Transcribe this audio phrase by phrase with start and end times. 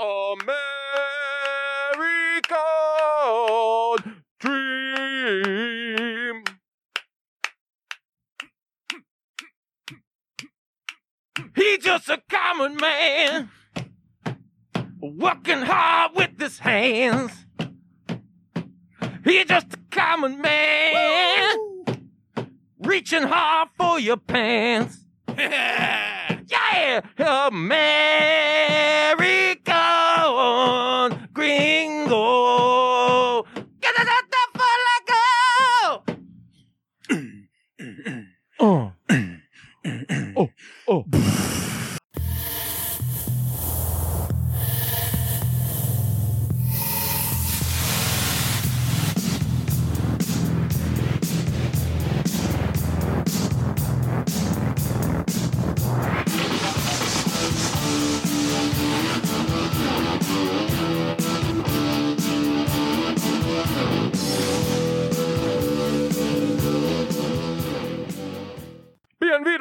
[0.00, 0.56] American
[4.40, 6.42] dream.
[11.54, 13.50] He's just a common man,
[15.00, 17.46] working hard with his hands.
[19.22, 21.56] He's just a common man,
[22.80, 25.04] reaching hard for your pants.
[25.38, 28.24] yeah, American
[38.60, 38.92] Oh.
[39.10, 40.50] oh.
[40.88, 41.04] oh.
[41.12, 41.60] Oh.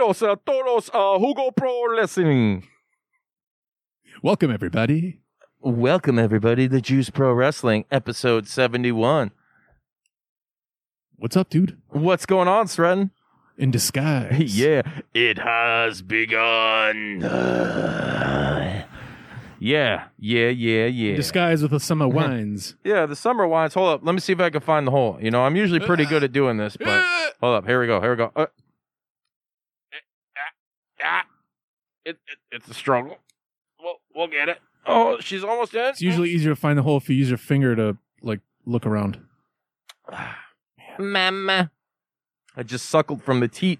[0.03, 2.68] Bienvenidos a todos uh, a uh, Jugo Pro Wrestling.
[4.22, 5.22] Welcome, everybody.
[5.62, 9.31] Welcome, everybody, to Juice Pro Wrestling, episode 71.
[11.16, 11.78] What's up, dude?
[11.88, 13.12] What's going on, Sreten?
[13.58, 14.59] In disguise.
[14.59, 14.81] yeah,
[15.13, 17.22] it has begun.
[17.22, 18.84] yeah,
[19.59, 21.09] yeah, yeah, yeah.
[21.12, 22.18] In disguise with the summer mm-hmm.
[22.18, 22.75] wines.
[22.84, 23.74] Yeah, the summer wines.
[23.74, 24.02] Hold up.
[24.03, 25.18] Let me see if I can find the hole.
[25.22, 27.06] You know, I'm usually pretty good at doing this, but
[27.40, 27.66] hold up.
[27.66, 28.02] Here we go.
[28.02, 28.34] Here we go.
[28.36, 28.47] Uh,
[31.03, 31.24] ah,
[32.06, 33.18] it, it, it's a struggle.
[33.80, 34.59] We'll, we'll get it.
[34.86, 35.81] Oh, she's almost in.
[35.81, 38.86] It's usually easier to find the hole if you use your finger to like look
[38.86, 39.19] around.
[41.00, 41.72] Mama.
[42.56, 43.80] I just suckled from the teat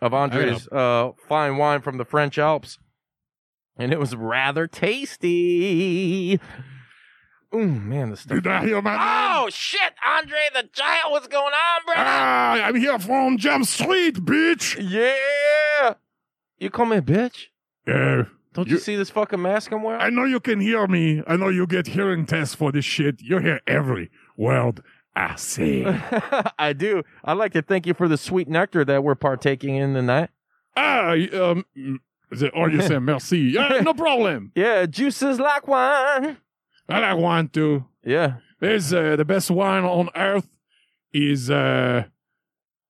[0.00, 2.78] of Andre's uh, fine wine from the French Alps,
[3.76, 6.40] and it was rather tasty.
[7.52, 8.42] Oh man, the stuff.
[8.42, 9.00] Did I hear my name?
[9.00, 12.02] Oh shit, Andre the Giant, what's going on, brother?
[12.04, 14.76] Ah, I'm here from Jump Street, bitch.
[14.80, 15.94] Yeah.
[16.64, 17.48] You call me a bitch?
[17.86, 18.22] Yeah.
[18.54, 20.00] Don't you, see this fucking mask I'm wearing?
[20.00, 21.22] I know you can hear me.
[21.26, 23.20] I know you get hearing tests for this shit.
[23.20, 24.82] You hear every word
[25.14, 25.84] I say.
[26.58, 27.02] I do.
[27.22, 30.30] I'd like to thank you for the sweet nectar that we're partaking in tonight.
[30.74, 31.66] ah, um,
[32.30, 33.40] the, or you say merci.
[33.40, 34.50] Yeah, no problem.
[34.54, 36.38] Yeah, juices like wine.
[36.88, 37.84] I like wine too.
[38.02, 38.36] Yeah.
[38.60, 40.48] There's uh, the best wine on earth
[41.12, 42.04] is uh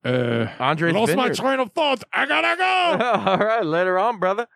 [0.04, 2.02] uh Andre's lost my train of thought.
[2.12, 3.04] I gotta go.
[3.30, 4.46] All right, later on, brother.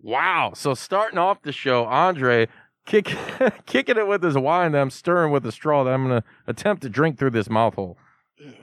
[0.00, 0.52] Wow.
[0.54, 2.48] So starting off the show, Andre
[2.86, 3.16] kick,
[3.66, 6.28] kicking it with his wine that I'm stirring with a straw that I'm going to
[6.46, 7.96] attempt to drink through this mouthful.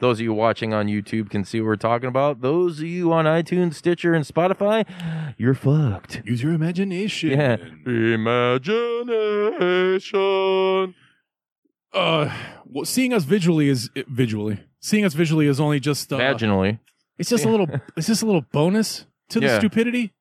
[0.01, 2.41] Those of you watching on YouTube can see what we're talking about.
[2.41, 4.85] Those of you on iTunes, Stitcher, and Spotify,
[5.38, 6.21] you're fucked.
[6.25, 7.29] Use your imagination.
[7.29, 7.55] Yeah.
[7.85, 8.67] Imagination.
[11.93, 14.59] Uh, well, seeing us visually is visually.
[14.81, 16.79] Seeing us visually is only just uh, Vaginally.
[17.17, 17.67] It's just a little.
[17.97, 20.13] It's just a little bonus to the stupidity,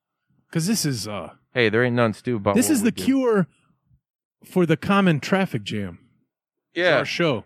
[0.49, 2.95] because this is uh, Hey, there ain't none stew about this what is we the
[2.95, 3.03] do.
[3.03, 3.47] cure
[4.45, 5.99] for the common traffic jam.
[6.73, 6.97] It's Yeah.
[6.97, 7.45] our show.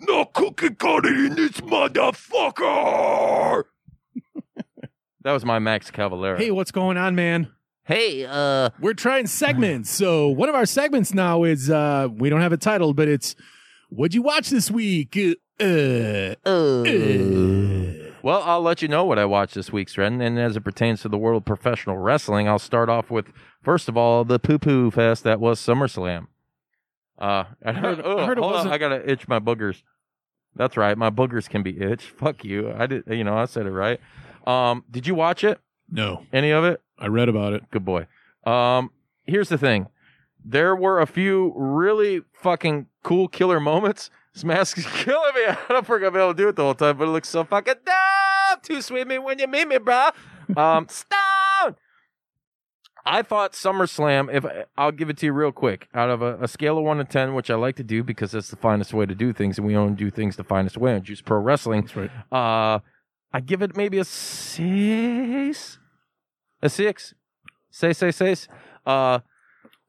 [0.00, 3.64] No cookie cutter in this motherfucker.
[5.24, 6.36] That was my Max Cavalera.
[6.36, 7.46] Hey, what's going on, man?
[7.84, 9.88] Hey, uh, We're trying segments.
[9.88, 13.36] So one of our segments now is uh we don't have a title, but it's
[13.88, 15.16] what'd you watch this week?
[15.16, 16.34] Uh, uh,
[18.22, 20.24] Well, I'll let you know what I watched this week, Sreten.
[20.24, 23.26] And as it pertains to the world of professional wrestling, I'll start off with,
[23.62, 26.26] first of all, the poo poo fest that was SummerSlam.
[27.18, 29.82] Uh, I heard, I heard hold on, wasn't- I gotta itch my boogers.
[30.54, 32.08] That's right, my boogers can be itched.
[32.16, 32.72] Fuck you.
[32.76, 34.00] I did, you know, I said it right.
[34.46, 35.60] Um, did you watch it?
[35.90, 36.24] no.
[36.32, 36.80] Any of it?
[36.98, 37.70] I read about it.
[37.70, 38.06] Good boy.
[38.44, 38.90] Um,
[39.24, 39.86] here's the thing.
[40.44, 44.10] There were a few really fucking cool killer moments.
[44.34, 45.42] This mask is killing me.
[45.46, 47.28] I don't think I'll be able to do it the whole time, but it looks
[47.28, 48.60] so fucking dumb.
[48.62, 50.10] Too sweet me when you meet me, bro.
[50.56, 51.76] Um, stone.
[53.04, 54.32] I thought SummerSlam.
[54.32, 54.46] If
[54.76, 57.04] I'll give it to you real quick, out of a, a scale of one to
[57.04, 59.66] ten, which I like to do because that's the finest way to do things, and
[59.66, 61.80] we only do things the finest way on Juice Pro Wrestling.
[61.82, 62.10] That's right.
[62.30, 62.78] Uh,
[63.32, 65.78] I give it maybe a six,
[66.62, 67.14] a six,
[67.70, 68.46] say say six.
[68.86, 69.20] Uh,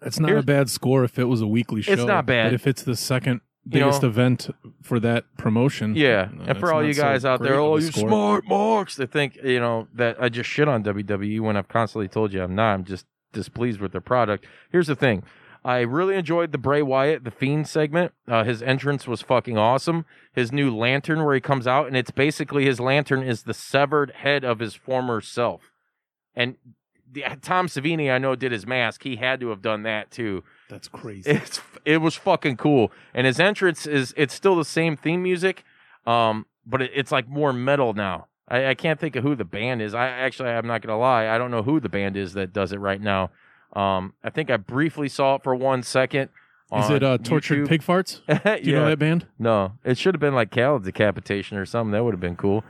[0.01, 1.91] That's not a bad score if it was a weekly show.
[1.91, 2.47] It's not bad.
[2.47, 4.49] But if it's the second You know- biggest event
[4.81, 7.77] for that promotion, Yeah, uh, and for all you so guys out there, of oh,
[7.77, 8.09] you score.
[8.09, 12.07] smart marks that think you know that I just shit on WWE when I've constantly
[12.09, 12.73] told you I'm not.
[12.73, 14.45] I'm just displeased with their product.
[14.71, 15.23] Here's the thing.
[15.65, 18.11] I really enjoyed the Bray Wyatt, the Fiend segment.
[18.27, 20.05] Uh, his entrance was fucking awesome.
[20.33, 24.11] His new lantern, where he comes out, and it's basically his lantern is the severed
[24.11, 25.71] head of his former self.
[26.35, 26.57] And
[27.41, 29.03] Tom Savini, I know, did his mask.
[29.03, 30.43] He had to have done that too.
[30.69, 31.29] That's crazy.
[31.29, 35.63] It's it was fucking cool, and his entrance is it's still the same theme music,
[36.05, 38.27] um, but it, it's like more metal now.
[38.47, 39.93] I, I can't think of who the band is.
[39.93, 42.71] I actually I'm not gonna lie, I don't know who the band is that does
[42.71, 43.31] it right now.
[43.73, 46.29] Um, I think I briefly saw it for one second.
[46.75, 47.69] Is it uh, tortured YouTube.
[47.69, 48.21] pig farts?
[48.63, 49.27] Do you know that band?
[49.37, 51.91] No, it should have been like cattle decapitation or something.
[51.91, 52.63] That would have been cool.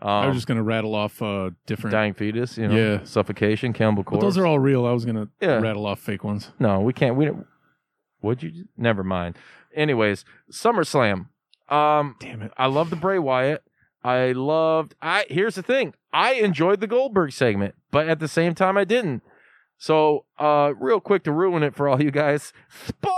[0.00, 1.92] Um, I was just gonna rattle off uh, different.
[1.92, 3.04] dying fetus, you know, Yeah.
[3.04, 4.86] suffocation, Campbell but those are all real.
[4.86, 5.60] I was gonna Yeah.
[5.60, 6.52] rattle off fake ones.
[6.58, 7.16] No, we can't.
[7.16, 7.46] We don't.
[8.22, 8.66] Would you?
[8.76, 9.36] Never mind.
[9.74, 11.26] Anyways, SummerSlam.
[11.68, 12.52] Um, Damn it!
[12.56, 13.62] I love the Bray Wyatt.
[14.04, 14.94] I loved.
[15.02, 15.94] I here's the thing.
[16.12, 19.22] I enjoyed the Goldberg segment, but at the same time, I didn't.
[19.76, 22.52] So, uh, real quick to ruin it for all you guys.
[22.68, 23.12] Spoiler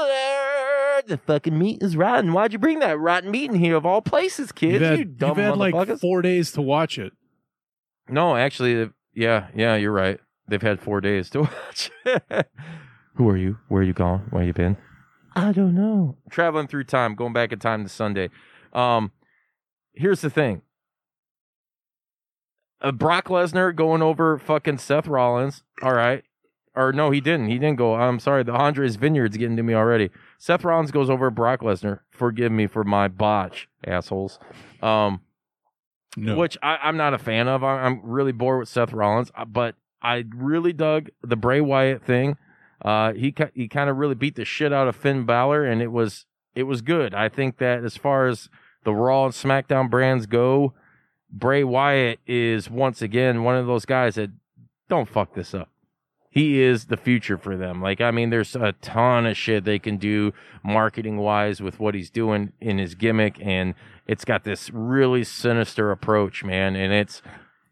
[0.00, 0.41] alert!
[1.06, 2.32] The fucking meat is rotten.
[2.32, 4.74] Why'd you bring that rotten meat in here of all places, kids?
[4.74, 7.12] you've had, you dumb you've had like four days to watch it.
[8.08, 10.18] No, actually, yeah, yeah, you're right.
[10.48, 11.90] They've had four days to watch.
[13.14, 13.58] Who are you?
[13.68, 14.20] Where are you going?
[14.30, 14.76] Where you been?
[15.34, 16.16] I don't know.
[16.30, 18.30] Traveling through time, going back in time to Sunday.
[18.72, 19.12] Um,
[19.94, 20.62] here's the thing.
[22.80, 25.62] Uh, Brock Lesnar going over fucking Seth Rollins.
[25.82, 26.24] All right.
[26.74, 27.48] Or no, he didn't.
[27.48, 27.94] He didn't go.
[27.94, 28.44] I'm sorry.
[28.44, 30.10] The Andres Vineyard's getting to me already.
[30.38, 32.00] Seth Rollins goes over Brock Lesnar.
[32.10, 34.38] Forgive me for my botch, assholes.
[34.80, 35.20] Um,
[36.16, 37.62] No, which I, I'm not a fan of.
[37.62, 42.02] I, I'm really bored with Seth Rollins, uh, but I really dug the Bray Wyatt
[42.04, 42.36] thing.
[42.82, 45.92] Uh, he he kind of really beat the shit out of Finn Balor, and it
[45.92, 47.14] was it was good.
[47.14, 48.48] I think that as far as
[48.84, 50.72] the Raw and SmackDown brands go,
[51.30, 54.30] Bray Wyatt is once again one of those guys that
[54.88, 55.68] don't fuck this up.
[56.34, 57.82] He is the future for them.
[57.82, 60.32] Like, I mean, there's a ton of shit they can do
[60.64, 63.74] marketing wise with what he's doing in his gimmick, and
[64.06, 66.74] it's got this really sinister approach, man.
[66.74, 67.20] And it's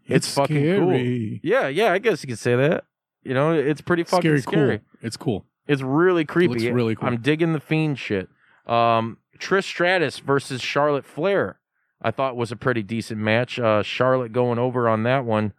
[0.04, 1.40] it's, it's fucking scary.
[1.42, 1.50] cool.
[1.50, 2.84] Yeah, yeah, I guess you could say that.
[3.22, 4.78] You know, it's pretty fucking Scary, scary.
[4.78, 4.86] cool.
[5.00, 5.46] It's cool.
[5.66, 6.48] It's really creepy.
[6.52, 7.08] looks really cool.
[7.08, 8.28] I'm digging the fiend shit.
[8.66, 11.60] Um, Trish Stratus versus Charlotte Flair,
[12.02, 13.58] I thought was a pretty decent match.
[13.58, 15.54] Uh, Charlotte going over on that one.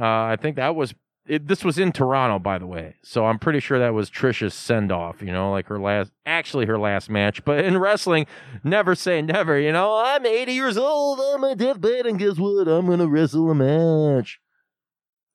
[0.00, 0.94] Uh, I think that was
[1.26, 2.96] it, this was in Toronto, by the way.
[3.02, 5.22] So I'm pretty sure that was Trish's send off.
[5.22, 7.44] You know, like her last, actually her last match.
[7.44, 8.26] But in wrestling,
[8.64, 9.58] never say never.
[9.58, 11.20] You know, I'm 80 years old.
[11.20, 12.66] I'm a deathbed, and guess what?
[12.66, 14.40] I'm gonna wrestle a match.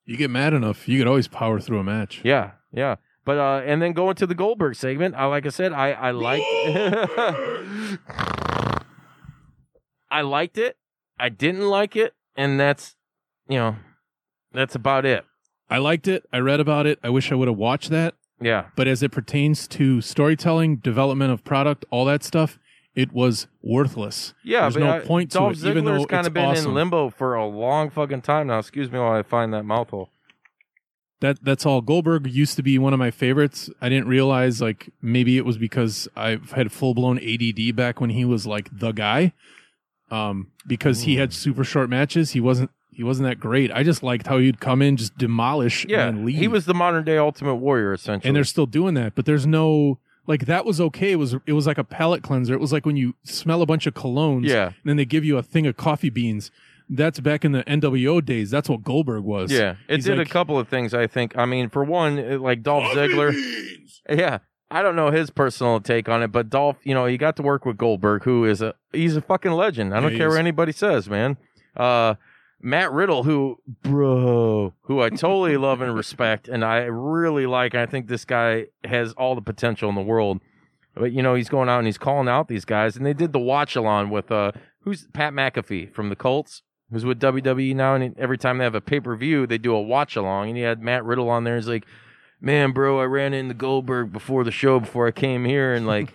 [0.06, 2.22] You get mad enough, you could always power through a match.
[2.24, 2.96] Yeah, yeah.
[3.26, 6.12] But uh and then going to the Goldberg segment, I like I said, I I
[6.12, 6.46] liked
[10.10, 10.78] I liked it.
[11.20, 12.96] I didn't like it, and that's
[13.50, 13.76] you know,
[14.54, 15.26] that's about it.
[15.70, 16.26] I liked it.
[16.32, 17.00] I read about it.
[17.04, 18.16] I wish I would have watched that.
[18.40, 18.66] Yeah.
[18.76, 22.60] But as it pertains to storytelling, development of product, all that stuff,
[22.96, 24.34] it was worthless.
[24.44, 26.46] Yeah, There's but no I- point to Dolph it, even Ziggler's though kind of been
[26.46, 26.68] awesome.
[26.70, 28.60] in limbo for a long fucking time now.
[28.60, 30.10] Excuse me while I find that mouthful.
[31.20, 31.82] That that's all.
[31.82, 33.72] Goldberg used to be one of my favorites.
[33.82, 38.12] I didn't realize like maybe it was because I've had full blown ADD back when
[38.12, 39.34] he was like the guy.
[40.12, 43.72] Um, because he had super short matches, he wasn't he wasn't that great.
[43.72, 46.38] I just liked how he'd come in, just demolish, Yeah, and leave.
[46.38, 48.28] he was the modern day Ultimate Warrior essentially.
[48.28, 51.14] and they're still doing that, but there's no like that was okay.
[51.14, 52.54] It was it was like a palate cleanser.
[52.54, 54.66] It was like when you smell a bunch of colognes, Yeah.
[54.66, 56.52] and then they give you a thing of coffee beans.
[56.90, 58.50] That's back in the NWO days.
[58.50, 59.52] That's what Goldberg was.
[59.52, 60.94] Yeah, it He's did like- a couple of things.
[60.94, 61.38] I think.
[61.38, 63.34] I mean, for one, it- like Dolph Ziggler.
[64.10, 64.40] Yeah,
[64.72, 67.42] I don't know his personal take on it, but Dolph, you know, he got to
[67.44, 69.94] work with Goldberg, who is a he's a fucking legend.
[69.94, 70.34] I don't Yeah, care is.
[70.36, 71.38] what anybody says, man.
[71.76, 72.16] Uh,
[72.62, 77.76] Matt Riddle, who bro, who I totally love and respect, and I really like.
[77.76, 80.40] I think this guy has all the potential in the world.
[80.96, 83.32] But you know, he's going out and he's calling out these guys, and they did
[83.32, 86.64] the watch along with uh, who's Pat McAfee from the Colts.
[86.92, 89.76] who's with WWE now, and every time they have a pay per view, they do
[89.76, 91.56] a watch along, and he had Matt Riddle on there.
[91.58, 91.86] He's like,
[92.42, 96.12] "Man, bro, I ran into Goldberg before the show before I came here, and like,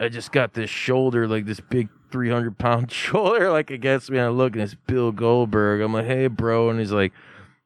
[0.00, 4.28] I just got this shoulder, like this big." 300 pound shoulder like against me and
[4.28, 5.82] I look and it's Bill Goldberg.
[5.82, 7.12] I'm like, hey bro, and he's like,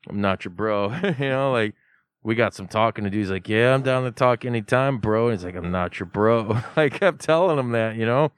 [0.08, 0.92] I'm not your bro.
[1.18, 1.74] you know, like
[2.22, 3.18] we got some talking to do.
[3.18, 5.28] He's like, Yeah, I'm down to talk anytime, bro.
[5.28, 6.60] And he's like, I'm not your bro.
[6.76, 8.32] I kept telling him that, you know.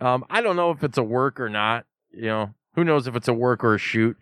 [0.00, 2.54] Um, I don't know if it's a work or not, you know.
[2.74, 4.16] Who knows if it's a work or a shoot.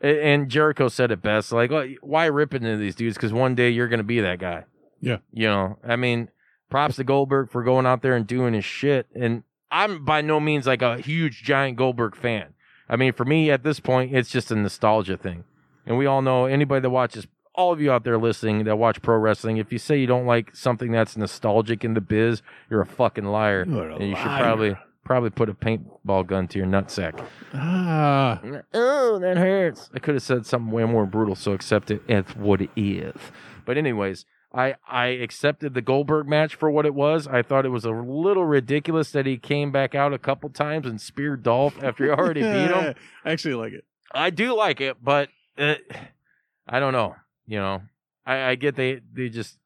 [0.00, 3.16] And Jericho said it best, like, why rip into these dudes?
[3.16, 4.64] Because one day you're gonna be that guy.
[5.00, 5.18] Yeah.
[5.32, 6.28] You know, I mean,
[6.72, 9.06] props to Goldberg for going out there and doing his shit.
[9.14, 12.54] And I'm by no means like a huge giant Goldberg fan.
[12.88, 15.44] I mean, for me at this point, it's just a nostalgia thing.
[15.86, 19.00] And we all know anybody that watches, all of you out there listening that watch
[19.02, 22.80] pro wrestling, if you say you don't like something that's nostalgic in the biz, you're
[22.82, 23.64] a fucking liar.
[23.68, 24.42] You're a and you should liar.
[24.42, 27.22] probably probably put a paintball gun to your nutsack.
[27.54, 28.40] Ah,
[28.72, 29.90] Oh, that hurts.
[29.94, 33.14] I could have said something way more brutal, so accept it as what it is.
[33.64, 37.26] But anyways, I I accepted the Goldberg match for what it was.
[37.26, 40.86] I thought it was a little ridiculous that he came back out a couple times
[40.86, 42.94] and speared Dolph after he already beat him.
[43.24, 43.84] I actually like it.
[44.14, 45.76] I do like it, but uh,
[46.68, 47.16] I don't know.
[47.46, 47.82] You know,
[48.26, 49.58] I, I get they they just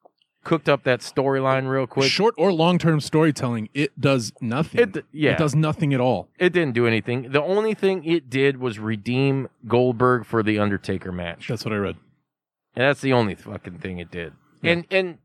[0.45, 2.09] cooked up that storyline real quick.
[2.09, 4.81] Short or long term storytelling, it does nothing.
[4.81, 6.29] It yeah, It does nothing at all.
[6.39, 7.33] it didn't do anything.
[7.33, 11.49] The only thing it did was redeem Goldberg for the Undertaker match.
[11.49, 11.97] That's what I read.
[12.77, 14.35] And that's the only fucking thing it did.
[14.63, 14.73] Yeah.
[14.73, 15.19] And and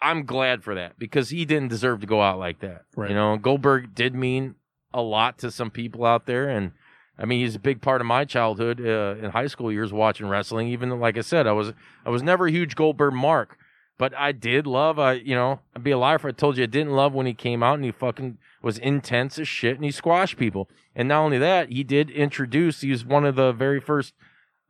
[0.00, 2.82] I'm glad for that because he didn't deserve to go out like that.
[2.96, 3.10] Right.
[3.10, 4.56] You know, Goldberg did mean
[4.92, 6.72] a lot to some people out there and
[7.18, 10.28] I mean, he's a big part of my childhood uh, in high school years watching
[10.28, 10.68] wrestling.
[10.68, 11.72] Even though, like I said, I was
[12.04, 13.58] I was never a huge Goldberg mark,
[13.98, 14.98] but I did love.
[14.98, 17.26] I you know, I'd be a liar if I told you I didn't love when
[17.26, 20.68] he came out and he fucking was intense as shit and he squashed people.
[20.96, 22.80] And not only that, he did introduce.
[22.80, 24.14] He was one of the very first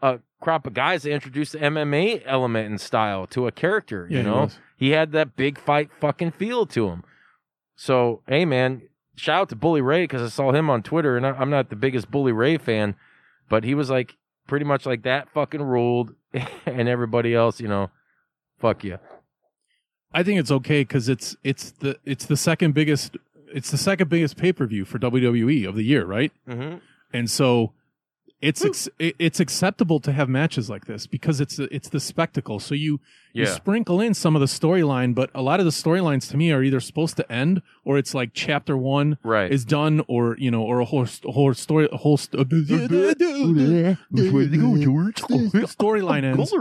[0.00, 4.06] uh, crop of guys that introduced the MMA element and style to a character.
[4.10, 4.58] You he know, was.
[4.76, 7.04] he had that big fight fucking feel to him.
[7.76, 8.82] So, hey, man,
[9.16, 11.76] shout out to Bully Ray because I saw him on Twitter, and I'm not the
[11.76, 12.96] biggest Bully Ray fan,
[13.48, 16.14] but he was like pretty much like that fucking ruled,
[16.66, 17.90] and everybody else, you know,
[18.60, 18.98] fuck you.
[20.14, 23.16] I think it's okay because it's it's the it's the second biggest
[23.54, 26.32] it's the second biggest pay per view for WWE of the year, right?
[26.48, 26.78] Mm-hmm.
[27.12, 27.72] And so
[28.42, 32.58] it's ex- it's acceptable to have matches like this because it's it's the spectacle.
[32.60, 33.00] So you
[33.32, 36.52] you sprinkle in some of the storyline, but a lot of the storylines to me
[36.52, 39.50] are either supposed to end or it's like chapter one Right.
[39.50, 42.48] is done, or you know, or a whole st- whole story, a whole st-
[45.70, 46.52] storyline ends.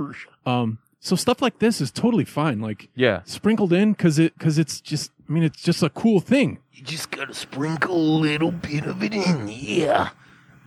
[0.45, 2.59] Um, so stuff like this is totally fine.
[2.61, 3.21] Like yeah.
[3.25, 6.59] sprinkled in because it because it's just I mean it's just a cool thing.
[6.71, 10.09] You just gotta sprinkle a little bit of it in, yeah.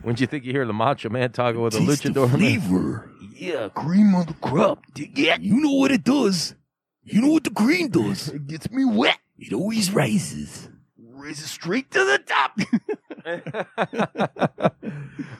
[0.05, 2.39] When you think you hear the Macho Man talking with a luchador, man?
[2.39, 3.11] flavor.
[3.35, 4.85] Yeah, cream on the crop.
[4.97, 6.55] Yeah, You know what it does.
[7.03, 8.29] You know what the green does.
[8.35, 9.19] it gets me wet.
[9.39, 10.69] It always rises.
[10.99, 12.59] Raises straight to the top.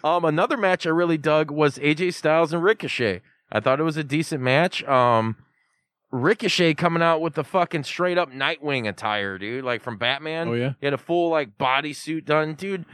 [0.05, 3.21] um, another match I really dug was AJ Styles and Ricochet.
[3.53, 4.83] I thought it was a decent match.
[4.85, 5.37] Um,
[6.11, 10.49] Ricochet coming out with the fucking straight up Nightwing attire, dude, like from Batman.
[10.49, 10.73] Oh, yeah?
[10.81, 12.87] he had a full like bodysuit done, dude.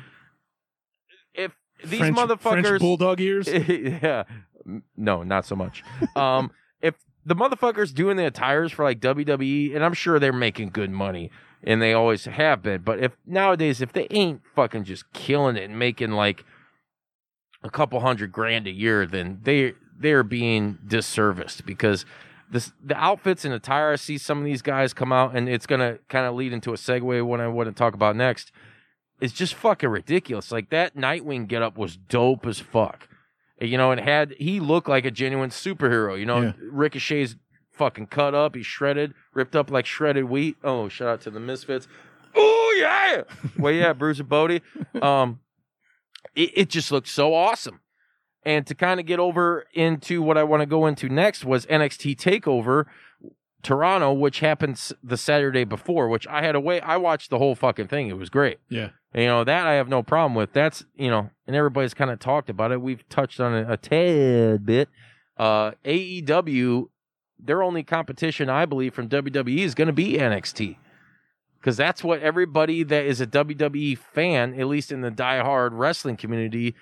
[1.84, 3.48] These French, motherfuckers, French bulldog ears.
[3.68, 4.24] yeah.
[4.96, 5.82] No, not so much.
[6.16, 6.50] um,
[6.82, 6.94] if
[7.24, 11.30] the motherfuckers doing the attires for like WWE, and I'm sure they're making good money,
[11.62, 15.64] and they always have been, but if nowadays, if they ain't fucking just killing it
[15.64, 16.44] and making like
[17.62, 22.06] a couple hundred grand a year, then they they're being disserviced because
[22.50, 23.92] this the outfits and attire.
[23.92, 26.72] I see some of these guys come out, and it's gonna kind of lead into
[26.72, 28.50] a segue when I want to talk about next.
[29.20, 30.50] It's just fucking ridiculous.
[30.50, 33.08] Like that Nightwing getup was dope as fuck.
[33.60, 36.18] You know, and had he looked like a genuine superhero.
[36.18, 36.52] You know, Yeah.
[36.70, 37.36] Ricochet's
[37.72, 40.56] fucking cut up, he's shredded, ripped up like shredded wheat.
[40.64, 41.86] Oh, shout out to the Misfits.
[42.34, 43.22] Oh yeah,
[43.58, 44.62] well yeah, Bruiser Bodie.
[45.02, 45.40] Um,
[46.34, 47.80] it, it just looked so awesome.
[48.42, 51.66] And to kind of get over into what I want to go into next was
[51.66, 52.84] NXT Takeover
[53.62, 56.08] Toronto, which happens the Saturday before.
[56.08, 56.80] Which I had a way.
[56.80, 58.08] I watched the whole fucking thing.
[58.08, 58.58] It was great.
[58.68, 58.90] Yeah.
[59.14, 60.52] You know, that I have no problem with.
[60.52, 62.80] That's, you know, and everybody's kind of talked about it.
[62.80, 64.88] We've touched on it a tad bit.
[65.36, 66.86] Uh, AEW,
[67.38, 70.76] their only competition, I believe, from WWE is going to be NXT.
[71.58, 76.16] Because that's what everybody that is a WWE fan, at least in the diehard wrestling
[76.16, 76.74] community,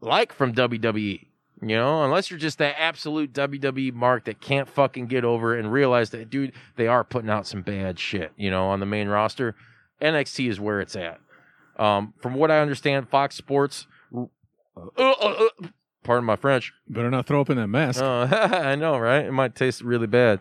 [0.00, 1.26] like from WWE.
[1.62, 5.72] You know, unless you're just that absolute WWE mark that can't fucking get over and
[5.72, 9.08] realize that, dude, they are putting out some bad shit, you know, on the main
[9.08, 9.54] roster.
[10.02, 11.20] NXT is where it's at.
[11.78, 14.26] Um, from what I understand, Fox Sports Uh,
[14.98, 15.10] uh,
[15.62, 15.66] uh,
[16.02, 16.72] pardon my French.
[16.88, 18.02] Better not throw up in that mask.
[18.02, 19.24] Uh, I know, right?
[19.24, 20.40] It might taste really bad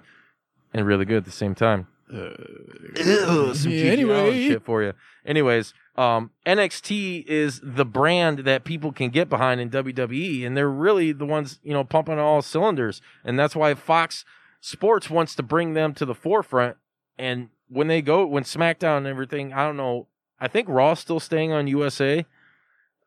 [0.74, 1.88] and really good at the same time.
[2.12, 4.48] Ew, some yeah, anyway.
[4.48, 4.94] Shit for you.
[5.26, 10.70] Anyways, um, NXT is the brand that people can get behind in WWE, and they're
[10.70, 14.26] really the ones you know pumping all cylinders, and that's why Fox
[14.60, 16.78] Sports wants to bring them to the forefront.
[17.18, 20.08] And when they go, when SmackDown and everything, I don't know.
[20.40, 22.26] I think Raw's still staying on USA,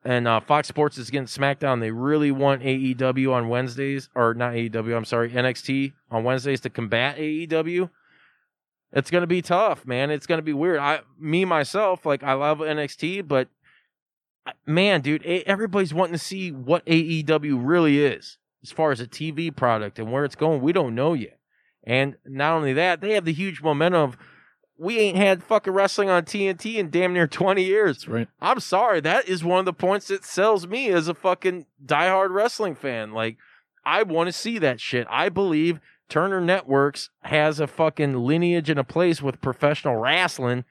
[0.05, 1.81] and uh, Fox Sports is getting SmackDown.
[1.81, 4.97] They really want AEW on Wednesdays, or not AEW.
[4.97, 7.91] I'm sorry, NXT on Wednesdays to combat AEW
[8.97, 10.11] it's gonna be tough, man.
[10.11, 10.79] It's gonna be weird.
[10.79, 13.49] I, me myself, like I love NXT, but
[14.65, 19.07] man, dude, a- everybody's wanting to see what AEW really is as far as a
[19.07, 20.63] TV product and where it's going.
[20.63, 21.39] We don't know yet.
[21.85, 24.17] And not only that, they have the huge momentum of
[24.79, 28.09] we ain't had fucking wrestling on TNT in damn near 20 years.
[28.09, 28.29] Right.
[28.41, 29.01] I'm sorry.
[29.01, 33.13] That is one of the points that sells me as a fucking diehard wrestling fan.
[33.13, 33.37] Like,
[33.85, 35.07] I want to see that shit.
[35.09, 40.65] I believe Turner Networks has a fucking lineage and a place with professional wrestling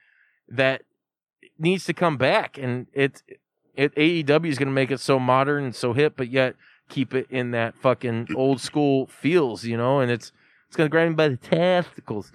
[0.48, 0.82] that
[1.58, 2.56] needs to come back.
[2.58, 3.22] And it,
[3.74, 6.56] it AEW is going to make it so modern and so hip, but yet
[6.88, 10.00] keep it in that fucking old school feels, you know?
[10.00, 10.32] And it's,
[10.68, 12.32] it's going to grab me by the testicles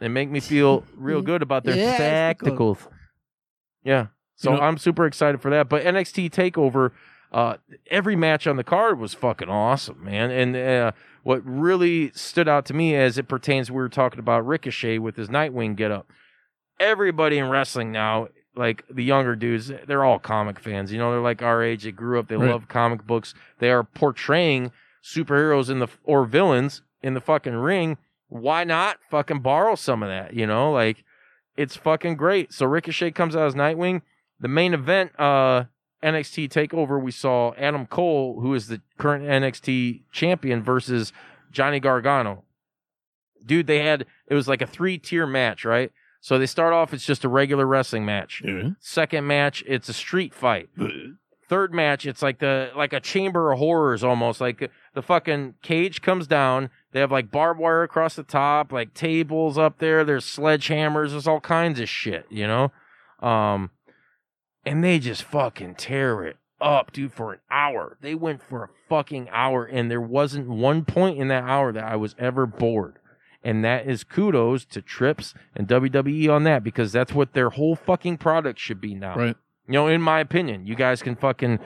[0.00, 2.78] and make me feel real good about their spectacles.
[3.82, 4.06] Yeah.
[4.36, 5.68] So You know- I'm super excited for that.
[5.68, 6.92] But NXT Takeover,
[7.34, 7.56] uh,
[7.90, 10.30] every match on the card was fucking awesome, man.
[10.30, 10.92] And uh,
[11.24, 15.16] what really stood out to me as it pertains, we were talking about Ricochet with
[15.16, 16.06] his Nightwing get up.
[16.78, 20.92] Everybody in wrestling now, like the younger dudes, they're all comic fans.
[20.92, 21.82] You know, they're like our age.
[21.82, 22.28] They grew up.
[22.28, 22.50] They Right.
[22.50, 23.34] love comic books.
[23.58, 24.70] They are portraying
[25.02, 27.98] superheroes in the or villains in the fucking ring.
[28.28, 30.34] Why not fucking borrow some of that?
[30.34, 31.04] You know, like
[31.56, 32.52] it's fucking great.
[32.52, 34.02] So Ricochet comes out as Nightwing.
[34.40, 35.64] The main event, uh,
[36.04, 41.12] NXT Takeover, we saw Adam Cole, who is the current NXT champion, versus
[41.50, 42.44] Johnny Gargano.
[43.44, 45.90] Dude, they had it was like a three tier match, right?
[46.20, 48.40] So they start off, it's just a regular wrestling match.
[48.44, 48.70] Yeah.
[48.80, 50.70] Second match, it's a street fight.
[51.50, 54.40] Third match, it's like the like a chamber of horrors almost.
[54.40, 56.70] Like the fucking cage comes down.
[56.92, 60.04] They have like barbed wire across the top, like tables up there.
[60.04, 61.10] There's sledgehammers.
[61.10, 62.72] There's all kinds of shit, you know.
[63.20, 63.70] Um,
[64.64, 67.98] and they just fucking tear it up, dude, for an hour.
[68.00, 71.84] They went for a fucking hour, and there wasn't one point in that hour that
[71.84, 72.98] I was ever bored.
[73.42, 77.76] And that is kudos to Trips and WWE on that because that's what their whole
[77.76, 79.16] fucking product should be now.
[79.16, 79.36] Right.
[79.66, 81.58] You know, in my opinion, you guys can fucking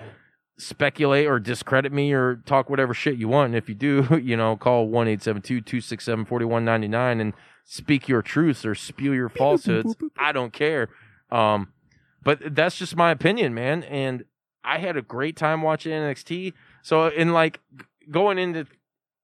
[0.56, 3.50] speculate or discredit me or talk whatever shit you want.
[3.50, 7.32] And if you do, you know, call 1 267 4199 and
[7.64, 9.94] speak your truths or spew your falsehoods.
[10.16, 10.88] I don't care.
[11.30, 11.72] Um,
[12.28, 13.84] but that's just my opinion, man.
[13.84, 14.26] And
[14.62, 16.52] I had a great time watching NXT.
[16.82, 17.58] So, in like
[18.10, 18.66] going into,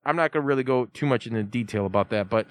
[0.07, 2.47] I'm not to really go too much into detail about that, but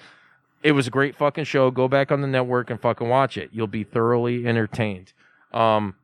[0.61, 1.71] it was a great fucking show.
[1.71, 3.49] Go back on the network and fucking watch it.
[3.51, 5.13] You'll be thoroughly entertained.
[5.53, 5.95] Um,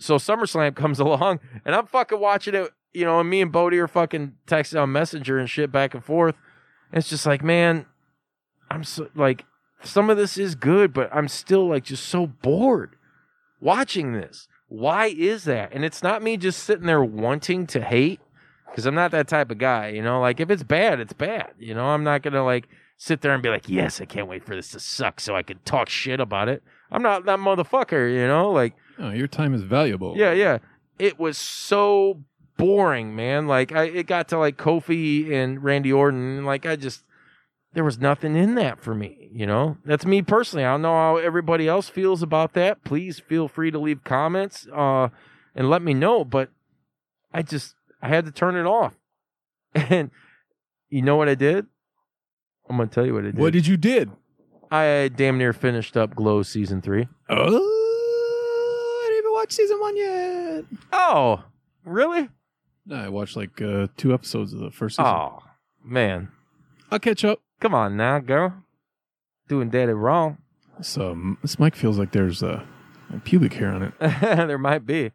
[0.00, 2.72] so SummerSlam comes along, and I'm fucking watching it.
[2.92, 6.04] You know, and me and Bodie are fucking texting on Messenger and shit back and
[6.04, 6.34] forth.
[6.90, 7.86] And it's just like, man,
[8.72, 9.44] I'm so like,
[9.84, 12.96] some of this is good, but I'm still like just so bored
[13.60, 14.48] watching this.
[14.68, 15.72] Why is that?
[15.72, 18.20] And it's not me just sitting there wanting to hate
[18.70, 19.88] because I'm not that type of guy.
[19.88, 21.52] You know, like if it's bad, it's bad.
[21.58, 24.44] You know, I'm not gonna like sit there and be like, yes, I can't wait
[24.44, 26.62] for this to suck so I can talk shit about it.
[26.90, 28.12] I'm not that motherfucker.
[28.12, 28.74] You know, like.
[28.98, 30.14] Oh, your time is valuable.
[30.16, 30.58] Yeah, yeah.
[30.98, 32.24] It was so
[32.58, 33.46] boring, man.
[33.46, 37.04] Like I it got to like Kofi and Randy Orton and like I just
[37.74, 39.76] there was nothing in that for me, you know?
[39.84, 40.64] That's me personally.
[40.64, 42.82] I don't know how everybody else feels about that.
[42.84, 45.08] Please feel free to leave comments uh
[45.54, 46.50] and let me know, but
[47.32, 48.94] I just I had to turn it off.
[49.74, 50.10] And
[50.88, 51.66] you know what I did?
[52.68, 53.38] I'm going to tell you what I did.
[53.38, 54.10] What did you did?
[54.70, 57.06] I damn near finished up Glow season 3.
[57.28, 60.64] Oh, I didn't even watch season one yet.
[60.92, 61.44] Oh,
[61.84, 62.28] really?
[62.86, 65.06] No, I watched like uh, two episodes of the first season.
[65.10, 65.42] Oh,
[65.84, 66.28] man.
[66.90, 67.40] I'll catch up.
[67.60, 68.54] Come on now, girl.
[69.48, 70.38] Doing daddy wrong.
[70.80, 72.62] So um, this mic feels like there's uh,
[73.12, 73.94] a pubic hair on it.
[73.98, 75.10] there might be.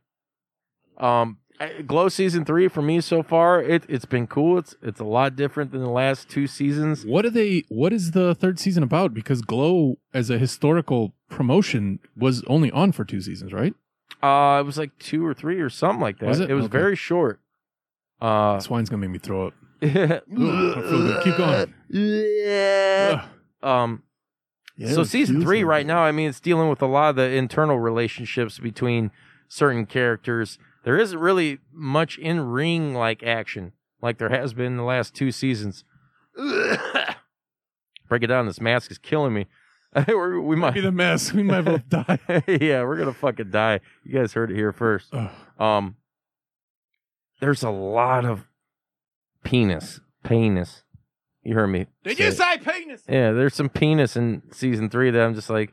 [0.97, 4.57] Um, I- Glow season three for me so far, it it's been cool.
[4.57, 7.05] It's it's a lot different than the last two seasons.
[7.05, 7.63] What are they?
[7.69, 9.13] What is the third season about?
[9.13, 13.73] Because Glow, as a historical promotion, was only on for two seasons, right?
[14.21, 16.27] Uh, it was like two or three or something like that.
[16.27, 16.49] Was it?
[16.51, 16.77] was Okay.
[16.77, 17.39] very short.
[18.19, 19.53] Uh, This wine's gonna make me throw up.
[20.31, 21.23] um, Ugh, I feel good.
[21.23, 21.73] Keep going.
[23.63, 23.99] Ugh.
[24.93, 27.79] so season three right now, I mean, it's dealing with a lot of the internal
[27.79, 29.11] relationships between
[29.47, 30.57] certain characters.
[30.83, 35.15] there isn't really much in ring like action like there has been in the last
[35.15, 35.85] two seasons.
[36.35, 38.45] Break it down.
[38.45, 39.47] This mask is killing me.
[40.07, 41.31] We might Be the mess.
[41.33, 42.19] We might both die.
[42.47, 43.79] yeah, we're gonna fucking die.
[44.03, 45.13] You guys heard it here first.
[45.59, 45.97] Um,
[47.39, 48.47] there's a lot of
[49.43, 50.83] penis, penis.
[51.43, 51.87] You heard me.
[52.03, 53.03] Did you say penis?
[53.07, 55.71] Yeah, there's some penis in season three that I'm just like,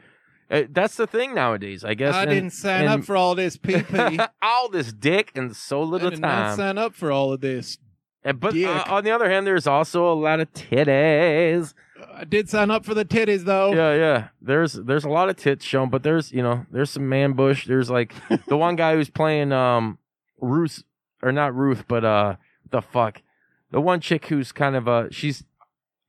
[0.51, 1.85] eh, that's the thing nowadays.
[1.85, 4.29] I guess I and- didn't sign and up for all this PP.
[4.43, 6.03] all this dick and so little time.
[6.03, 6.57] I little did not time.
[6.57, 7.79] sign up for all of this.
[8.25, 8.67] Eh, but dick.
[8.67, 11.73] uh, on the other hand, there's also a lot of titties.
[12.15, 13.73] I did sign up for the titties though.
[13.73, 14.29] Yeah, yeah.
[14.43, 17.67] There's there's a lot of tits shown, but there's you know there's some man bush.
[17.67, 18.13] There's like
[18.49, 19.99] the one guy who's playing um
[20.41, 20.83] Ruth
[21.23, 22.37] or not Ruth, but uh
[22.71, 23.23] the fuck
[23.71, 25.45] the one chick who's kind of uh she's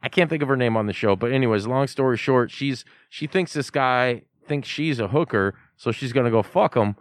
[0.04, 2.84] I can't think of her name on the show, but anyways, long story short, she's
[3.10, 6.96] she thinks this guy thinks she's a hooker, so she's gonna go fuck him,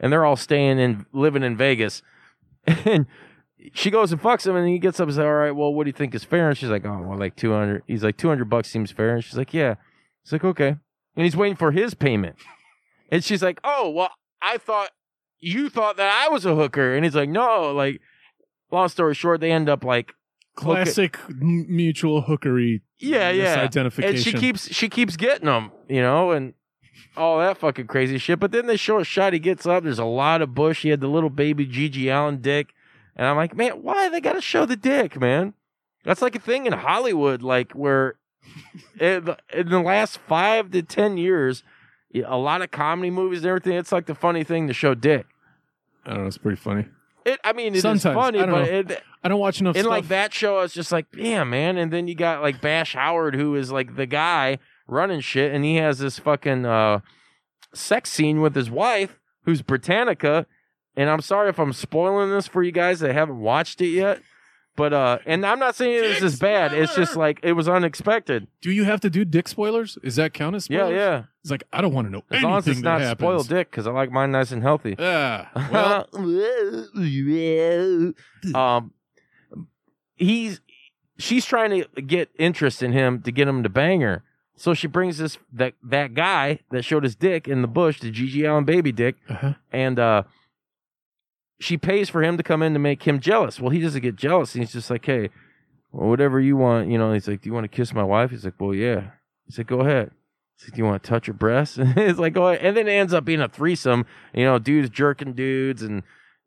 [0.00, 2.02] and they're all staying in living in Vegas,
[2.66, 3.06] and
[3.72, 5.84] she goes and fucks him, and he gets up and says, "All right, well, what
[5.84, 7.82] do you think is fair?" And she's like, "Oh, well, like two hundred.
[7.86, 9.74] He's like, 200 bucks seems fair." And she's like, "Yeah."
[10.22, 10.68] He's like, "Okay,"
[11.16, 12.36] and he's waiting for his payment,
[13.10, 14.90] and she's like, "Oh, well, I thought
[15.40, 18.00] you thought that I was a hooker," and he's like, "No." Like,
[18.70, 20.12] long story short, they end up like
[20.54, 22.80] Classic m- mutual hookery.
[22.98, 23.60] yeah, yeah.
[23.60, 24.16] Identification.
[24.16, 26.54] And she keeps she keeps getting them, you know, and
[27.16, 28.40] all that fucking crazy shit.
[28.40, 29.34] But then they show a shot.
[29.34, 29.84] He gets up.
[29.84, 30.82] There's a lot of bush.
[30.82, 32.68] He had the little baby GG Allin dick,
[33.14, 35.52] and I'm like, man, why they got to show the dick, man?
[36.04, 38.14] That's like a thing in Hollywood, like where
[39.00, 41.62] in the, in the last five to ten years,
[42.14, 43.74] a lot of comedy movies and everything.
[43.74, 45.26] It's like the funny thing to show dick.
[46.06, 46.26] I don't know.
[46.28, 46.86] It's pretty funny.
[47.26, 48.14] It, I mean, it is Sometimes.
[48.14, 49.90] funny, I but it, I don't watch enough and stuff.
[49.90, 51.76] like that show, it's just like, yeah, man.
[51.76, 55.64] And then you got like Bash Howard, who is like the guy running shit, and
[55.64, 57.00] he has this fucking uh,
[57.74, 60.46] sex scene with his wife, who's Britannica.
[60.96, 64.22] And I'm sorry if I'm spoiling this for you guys that haven't watched it yet.
[64.76, 66.74] But uh, and I'm not saying this is bad.
[66.74, 68.46] It's just like it was unexpected.
[68.60, 69.96] Do you have to do dick spoilers?
[70.02, 70.96] Is that count as Yeah, spoilers?
[70.96, 71.22] yeah.
[71.40, 73.18] It's like I don't want to know As anything long as it's that not happens.
[73.26, 74.96] spoiled dick, because I like mine nice and healthy.
[74.98, 75.46] Yeah.
[75.72, 76.06] Well,
[78.54, 78.92] um,
[80.16, 80.60] he's
[81.18, 84.22] she's trying to get interest in him to get him to bang her.
[84.56, 88.10] So she brings this that that guy that showed his dick in the bush, the
[88.10, 89.54] GG Allin baby dick, uh-huh.
[89.72, 90.22] and uh,
[91.58, 93.60] she pays for him to come in to make him jealous.
[93.60, 94.52] Well, he doesn't get jealous.
[94.52, 95.30] He's just like, hey,
[95.92, 97.12] well, whatever you want, you know.
[97.12, 98.30] He's like, do you want to kiss my wife?
[98.30, 99.10] He's like, well, yeah.
[99.46, 100.10] He's like, go ahead.
[100.56, 101.78] He's like, do you want to touch her breasts?
[101.78, 102.64] And it's like, go ahead.
[102.64, 104.06] And then it ends up being a threesome.
[104.34, 106.02] You know, dudes jerking dudes and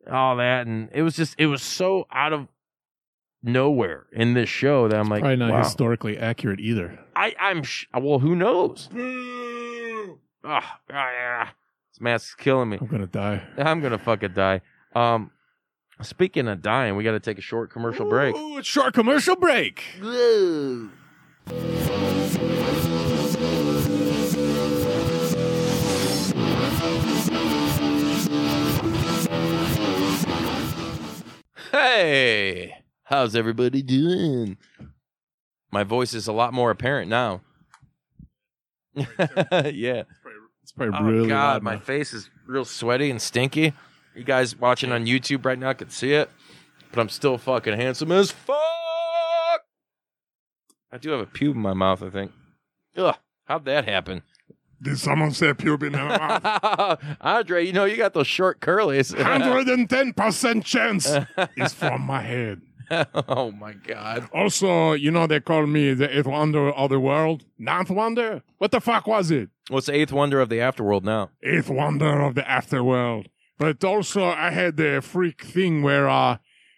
[0.10, 2.48] all that, and it was just, it was so out of
[3.43, 5.63] nowhere in this show that I'm like, probably not wow.
[5.63, 7.00] historically accurate either.
[7.15, 8.19] I, I'm sh- well.
[8.19, 8.89] Who knows?
[8.93, 11.50] Oh, yeah.
[11.91, 12.78] This mask's killing me.
[12.80, 13.43] I'm gonna die.
[13.58, 14.62] I'm gonna fucking die.
[14.95, 15.32] Um,
[16.02, 18.36] speaking of dying, we got to take a short commercial break.
[18.36, 19.84] Ooh, it's short commercial break.
[31.71, 32.73] Hey,
[33.04, 34.58] how's everybody doing?
[35.71, 37.41] My voice is a lot more apparent now.
[38.95, 40.04] yeah.
[40.63, 43.73] It's probably Oh really God, my face is real sweaty and stinky.
[44.19, 46.29] You guys watching on YouTube right now can see it,
[46.91, 48.58] but I'm still fucking handsome as fuck.
[50.91, 52.34] I do have a pube in my mouth, I think.
[52.97, 54.23] Ugh, how'd that happen?
[54.82, 56.05] Did someone say pube in her
[56.99, 56.99] mouth?
[57.21, 59.15] Andre, you know you got those short curlies.
[59.15, 61.10] 110% chance
[61.55, 62.60] is from my head.
[63.29, 64.27] oh my god.
[64.34, 67.45] Also, you know, they call me the eighth wonder of the world.
[67.58, 68.43] Ninth wonder?
[68.58, 69.47] What the fuck was it?
[69.69, 71.29] What's the eighth wonder of the afterworld now?
[71.41, 73.27] Eighth wonder of the afterworld.
[73.60, 76.38] But also, I had the freak thing where, uh,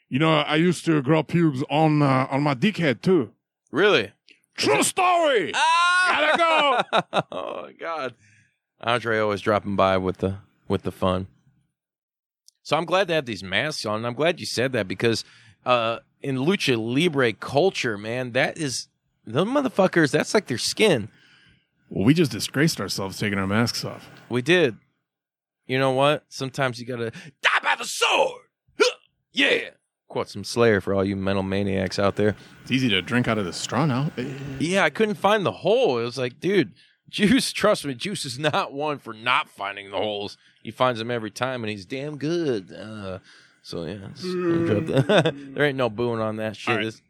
[0.10, 3.32] you know, I used to grow pubes on uh, on my dickhead too.
[3.72, 4.12] Really?
[4.58, 5.54] True story.
[5.54, 7.22] Gotta go.
[7.32, 8.15] oh my god.
[8.82, 11.28] Andre always dropping by with the with the fun.
[12.63, 13.98] So I'm glad to have these masks on.
[13.98, 15.24] and I'm glad you said that because
[15.65, 18.88] uh in lucha libre culture, man, that is
[19.26, 21.10] those motherfuckers, that's like their skin.
[21.89, 24.10] Well, we just disgraced ourselves taking our masks off.
[24.30, 24.78] We did.
[25.71, 26.25] You know what?
[26.27, 28.41] Sometimes you gotta die by the sword.
[28.77, 28.97] Huh.
[29.31, 29.69] Yeah.
[30.10, 32.36] Quote some Slayer for all you mental maniacs out there.
[32.63, 34.12] It's easy to drink out of the straw now.
[34.60, 35.97] Yeah, I couldn't find the hole.
[35.97, 36.73] It was like, dude,
[37.10, 40.36] Juice, trust me, Juice is not one for not finding the holes.
[40.62, 42.73] He finds them every time, and he's damn good.
[42.73, 43.19] Uh,
[43.63, 44.10] so yeah,
[45.31, 47.01] there ain't no booing on that shit.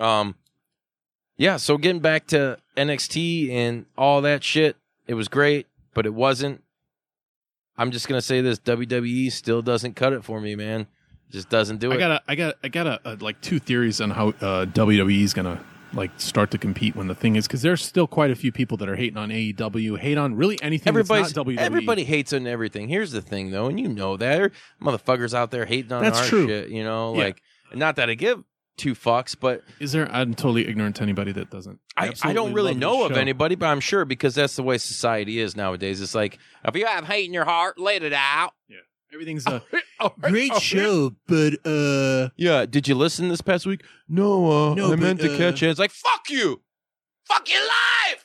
[0.00, 0.20] Right.
[0.20, 0.34] Um,
[1.36, 1.58] yeah.
[1.58, 6.64] So getting back to NXT and all that shit, it was great, but it wasn't.
[7.78, 10.86] I'm just gonna say this: WWE still doesn't cut it for me, man.
[11.30, 11.96] Just doesn't do it.
[11.96, 14.64] I got a, I got, I got a, a like two theories on how uh,
[14.66, 15.62] WWE is gonna
[15.94, 18.76] like start to compete when the thing is because there's still quite a few people
[18.78, 21.46] that are hating on AEW, hate on really anything Everybody's, that's not.
[21.46, 21.56] WWE.
[21.58, 22.88] everybody hates on everything.
[22.88, 26.18] Here's the thing, though, and you know that There motherfuckers out there hating on That's
[26.18, 26.46] our true.
[26.46, 26.68] shit.
[26.70, 27.24] You know, Yeah.
[27.24, 27.42] like
[27.74, 28.42] not that I give
[28.78, 30.10] two fucks, but is there?
[30.10, 31.80] I'm totally ignorant to anybody that doesn't.
[31.96, 34.78] I, I absolutely don't really know of anybody, but I'm sure because that's the way
[34.78, 36.00] society is nowadays.
[36.00, 38.52] It's like if you have hate in your heart, let it out.
[38.68, 38.76] Yeah,
[39.12, 39.62] everything's a
[40.20, 42.64] great show, but uh, Yeah.
[42.66, 43.82] Did you listen this past week?
[44.08, 45.68] No, uh, No, I but, meant to uh, catch it.
[45.70, 46.62] It's like fuck you,
[47.26, 48.24] fuck your life.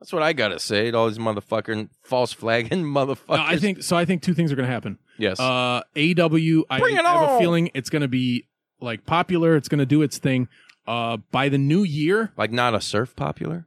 [0.00, 3.28] That's what I gotta say to all these motherfucking false flagging motherfuckers.
[3.36, 3.96] no, I think so.
[3.96, 4.98] I think two things are gonna happen.
[5.16, 5.38] yes.
[5.38, 8.48] Uh, AEW, I, Bring it I have a feeling it's gonna be
[8.82, 9.56] like popular.
[9.56, 10.48] It's gonna do its thing.
[10.86, 13.66] Uh, by the new year, like not a surf popular.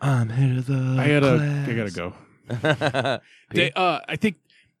[0.00, 0.96] I'm head of the.
[0.98, 2.14] I gotta, I gotta go.
[2.48, 3.18] go.
[3.50, 4.36] They, uh, I think,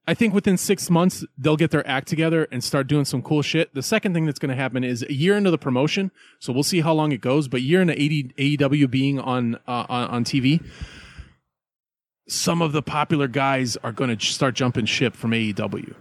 [0.06, 3.40] I think within six months they'll get their act together and start doing some cool
[3.40, 3.72] shit.
[3.74, 6.62] The second thing that's going to happen is a year into the promotion, so we'll
[6.62, 7.48] see how long it goes.
[7.48, 10.62] But year into AD, AEW being on uh, on, on TV,
[12.28, 15.94] some of the popular guys are going to start jumping ship from AEW,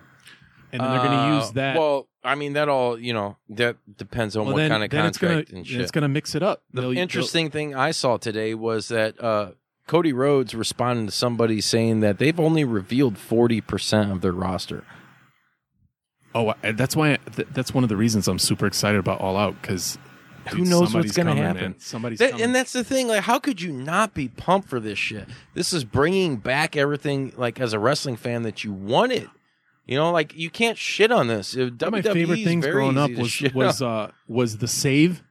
[0.74, 1.78] and then they're going to use that.
[1.78, 3.38] Uh, Well, I mean, that all you know.
[3.50, 5.82] That depends on Well, what then- kind of it's gonna, contract and shit.
[5.82, 6.62] It's going to mix it up.
[6.74, 9.52] the They'll- interesting thing I saw today was that uh,
[9.88, 14.84] Cody Rhodes responded to somebody saying that they've only revealed forty percent of their roster.
[16.36, 17.18] Oh, that's why.
[17.36, 19.98] th- That's one of the reasons I'm super excited about All Out because
[20.52, 21.76] Who knows what's going to happen?
[21.80, 23.08] Somebody's That- and that's the thing.
[23.08, 25.28] Like, how could you not be pumped for this shit?
[25.56, 29.30] This is bringing back everything, like as a wrestling fan, that you wanted.
[29.88, 31.56] You know, like you can't shit on this.
[31.56, 35.24] One of my WWE favorite things growing up was was uh was the save.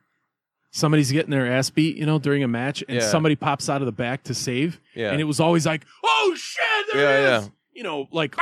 [0.71, 3.07] Somebody's getting their ass beat, you know, during a match, and Yeah.
[3.09, 6.35] somebody pops out of the back to save, yeah, and it was always like, "Oh
[6.37, 7.51] shit, there Yeah, it is!" yeah.
[7.75, 8.35] You know, like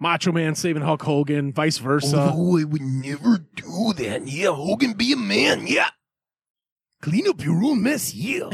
[0.00, 2.32] Macho Man saving Hulk Hogan, vice versa.
[2.34, 4.26] Oh, I would never do that.
[4.28, 5.66] Yeah, Hogan be a man.
[5.66, 5.90] Yeah,
[7.00, 8.50] Clean up your own mess, yeah.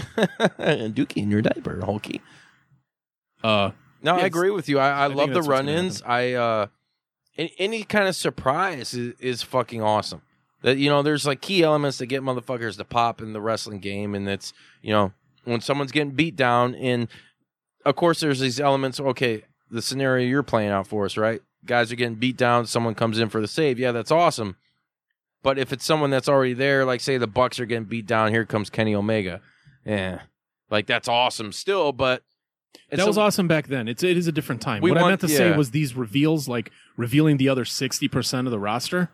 [0.59, 2.21] and Dookie in your diaper, Hulky.
[3.43, 3.71] Uh,
[4.05, 4.79] No, I agree with you.
[4.79, 6.03] I, I, love the that's what's gonna run-ins.
[6.03, 6.67] I uh,
[7.39, 10.21] a- any kind of surprise is, is fucking awesome.
[10.61, 13.81] That you know, there's like key elements that get motherfuckers to pop in the wrestling
[13.81, 15.13] game, and it's you know
[15.45, 17.09] when someone's getting beat down, and
[17.87, 19.01] of course there's these elements.
[19.01, 21.41] Okay, the scenario you're playing out for us, right?
[21.65, 22.67] Guys are getting beat down.
[22.67, 23.79] Someone comes in for the save.
[23.79, 24.57] Yeah, that's awesome.
[25.43, 28.33] But if it's someone that's already there, like say the Bucks are getting beat down,
[28.33, 29.41] here comes Kenny Omega.
[29.87, 30.21] Yeah,
[30.71, 32.23] like that's awesome still, but
[32.91, 33.89] it's that was awesome back then.
[33.89, 34.83] It's it is a different time.
[34.83, 38.51] What I meant to say was these reveals, like revealing the other sixty percent of
[38.51, 39.11] the roster.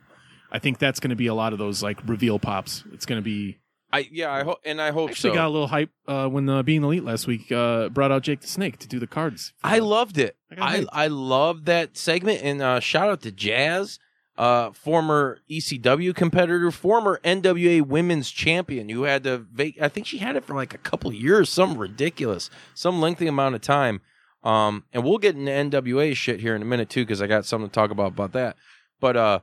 [0.53, 2.85] I think that's going to be a lot of those like reveal pops.
[2.93, 3.59] It's going to be
[3.93, 5.35] I yeah, I hope and I hope Actually, so.
[5.35, 8.41] got a little hype uh, when uh, being elite last week uh, brought out Jake
[8.41, 9.53] the Snake to do the cards.
[9.65, 10.37] I loved it.
[10.57, 11.05] I I.
[11.05, 13.99] I loved that segment and uh, shout out to Jazz,
[14.41, 19.45] uh, former ECW competitor, former NWA Women's Champion, who had to.
[19.53, 23.27] Va- I think she had it for like a couple years, some ridiculous, some lengthy
[23.27, 24.01] amount of time.
[24.43, 27.45] Um, and we'll get into NWA shit here in a minute too, because I got
[27.45, 28.57] something to talk about about that.
[28.99, 29.41] But uh,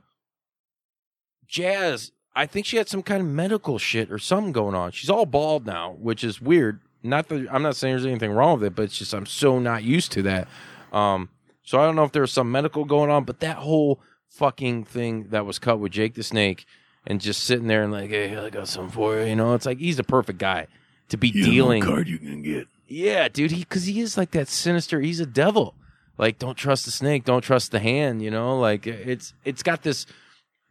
[1.46, 4.90] Jazz, I think she had some kind of medical shit or something going on.
[4.90, 6.80] She's all bald now, which is weird.
[7.04, 9.60] Not that I'm not saying there's anything wrong with it, but it's just I'm so
[9.60, 10.48] not used to that.
[10.92, 11.28] Um,
[11.62, 14.84] so I don't know if there was some medical going on, but that whole fucking
[14.84, 16.66] thing that was cut with Jake the Snake
[17.06, 19.26] and just sitting there and like, hey, I got something for you.
[19.26, 20.66] You know, it's like he's the perfect guy
[21.08, 21.82] to be dealing.
[21.82, 22.68] card you can get.
[22.86, 25.00] Yeah, dude, he because he is like that sinister.
[25.00, 25.74] He's a devil.
[26.16, 28.22] Like, don't trust the snake, don't trust the hand.
[28.22, 30.06] You know, like it's it's got this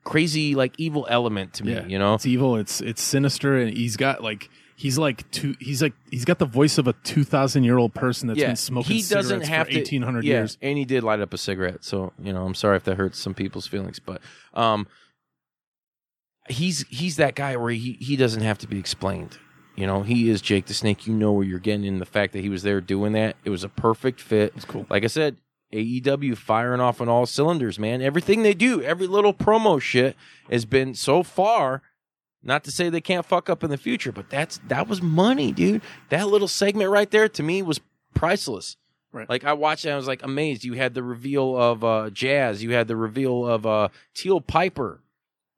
[0.03, 1.73] crazy like evil element to me.
[1.73, 2.55] Yeah, You know, it's evil.
[2.55, 5.55] It's it's sinister, and he's got like he's like two.
[5.59, 8.47] He's like he's got the voice of a two thousand year old person that's yeah,
[8.47, 10.57] been smoking he doesn't cigarettes have to eighteen hundred yeah, years.
[10.61, 11.83] and he did light up a cigarette.
[11.83, 14.21] So you know, I'm sorry if that hurts some people's feelings, but
[14.53, 14.87] um,
[16.47, 19.37] he's he's that guy where he he doesn't have to be explained.
[19.75, 21.05] You know, he is Jake the Snake.
[21.05, 23.35] You know where you're getting in the fact that he was there doing that.
[23.43, 24.53] It was a perfect fit.
[24.55, 24.87] It's cool.
[24.89, 25.37] Like I said,
[25.73, 28.01] AEW firing off on all cylinders, man.
[28.01, 30.15] Everything they do, every little promo shit
[30.49, 31.81] has been so far.
[32.43, 35.51] Not to say they can't fuck up in the future, but that's that was money,
[35.51, 35.81] dude.
[36.09, 37.79] That little segment right there to me was
[38.13, 38.77] priceless.
[39.11, 39.29] Right.
[39.29, 40.63] Like I watched it, I was like amazed.
[40.63, 42.61] You had the reveal of uh, Jazz.
[42.61, 45.01] You had the reveal of uh, Teal Piper,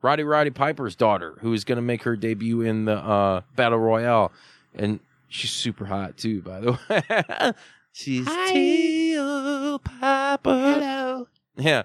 [0.02, 3.80] Roddy Roddy Piper's daughter, who is going to make her debut in the uh, Battle
[3.80, 4.32] Royale,
[4.74, 7.52] and she's super hot too, by the way.
[7.92, 10.40] she's Teal Piper.
[10.74, 11.28] Hello.
[11.58, 11.84] Yeah.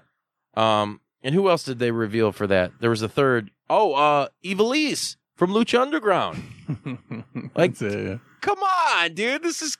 [0.54, 1.00] Um.
[1.22, 2.72] And who else did they reveal for that?
[2.80, 3.50] There was a third.
[3.70, 6.42] Oh, uh, Ivelisse from Lucha Underground.
[7.56, 8.16] Like- it, yeah.
[8.40, 9.42] Come on, dude.
[9.42, 9.76] This is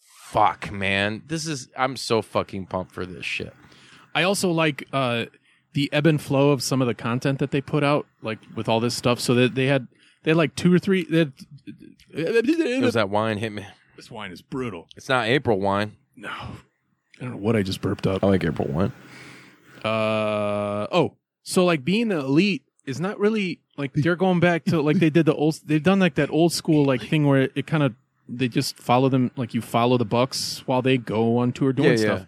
[0.00, 1.22] fuck, man.
[1.26, 3.52] This is I'm so fucking pumped for this shit.
[4.14, 5.26] I also like uh,
[5.74, 8.68] the ebb and flow of some of the content that they put out, like with
[8.68, 9.20] all this stuff.
[9.20, 9.86] So that they had
[10.24, 11.04] they had like two or three.
[11.04, 11.32] They had,
[12.10, 13.66] It was that wine hit me.
[13.96, 14.88] this wine is brutal.
[14.96, 15.96] It's not April wine.
[16.16, 16.54] No, I
[17.20, 18.22] don't know what I just burped up.
[18.24, 18.92] I like April wine.
[19.84, 24.80] Uh oh, so like being the elite is not really like they're going back to
[24.82, 25.60] like they did the old.
[25.64, 27.94] They've done like that old school like thing where it, kind of
[28.28, 31.90] they just follow them like you follow the Bucks while they go on tour doing
[31.90, 32.24] Yeah, stuff, yeah.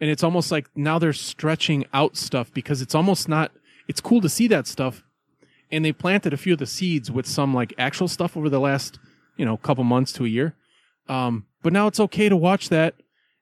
[0.00, 3.52] and it's almost like now they're stretching out stuff because it's almost not.
[3.86, 5.02] It's cool to see that stuff,
[5.70, 8.60] and they planted a few of the seeds with some like actual stuff over the
[8.60, 8.98] last
[9.36, 10.54] you know couple months to a year.
[11.08, 12.94] Um, but now it's okay to watch that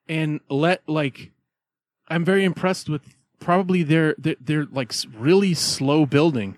[0.09, 1.33] and let like
[2.09, 3.03] I'm very impressed with
[3.41, 6.57] probably their their, their like really slow building.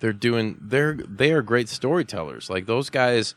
[0.00, 3.34] they're doing they're they are great storytellers like those guys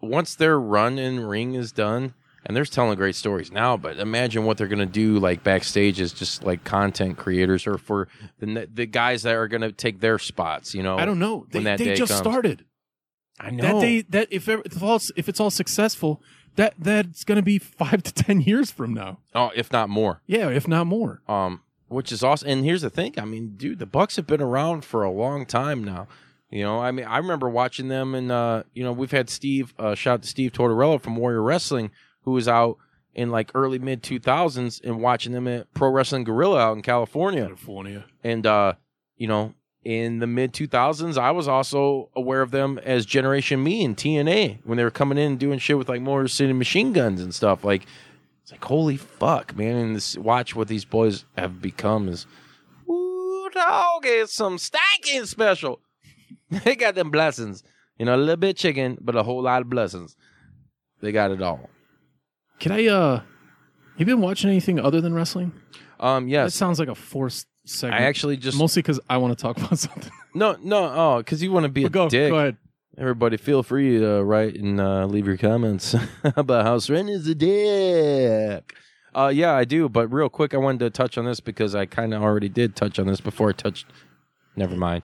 [0.00, 4.44] once their run in ring is done and they're telling great stories now but imagine
[4.44, 8.08] what they're going to do like backstage as just like content creators or for
[8.40, 11.46] the the guys that are going to take their spots you know I don't know.
[11.50, 12.20] They, when that they day just comes.
[12.20, 12.64] started.
[13.38, 16.20] i know That day that if if all if it's all successful,
[16.56, 19.18] that that's going to be 5 to 10 years from now.
[19.34, 21.20] oh if not more Yeah, if not more.
[21.28, 24.40] um which is awesome and here's the thing i mean dude the bucks have been
[24.40, 26.06] around for a long time now
[26.50, 29.74] you know i mean i remember watching them and uh you know we've had steve
[29.78, 31.90] uh shout out to steve tortorella from warrior wrestling
[32.22, 32.78] who was out
[33.14, 37.44] in like early mid 2000s and watching them at pro wrestling guerrilla out in california
[37.44, 38.06] California.
[38.24, 38.72] and uh
[39.18, 39.52] you know
[39.84, 44.58] in the mid 2000s i was also aware of them as generation me and tna
[44.64, 47.34] when they were coming in and doing shit with like motor city machine guns and
[47.34, 47.64] stuff.
[47.64, 47.84] Like
[48.42, 49.76] it's like holy fuck man.
[49.76, 52.26] And this watch what these boys have become is
[52.88, 55.80] Ooh, dog it's some stanking special.
[56.64, 57.62] They got them blessings.
[57.98, 60.16] You know a little bit chicken but a whole lot of blessings.
[61.00, 61.70] They got it all.
[62.60, 65.52] Can I uh have you been watching anything other than wrestling?
[65.98, 68.00] um That yes sounds like a forced segment.
[68.00, 70.10] i actually just mostly cuz I want to talk about something.
[70.34, 72.56] no no oh because you want to be a go dick go ahead.
[72.98, 75.94] Everybody, feel free to write and uh, leave your comments
[76.36, 78.74] about how Sreten is a dick.
[79.14, 79.88] Uh, yeah, I do.
[79.88, 82.76] But real quick, I wanted to touch on this because I kind of already did
[82.76, 83.86] touch on this before I touched.
[84.56, 85.04] Never mind.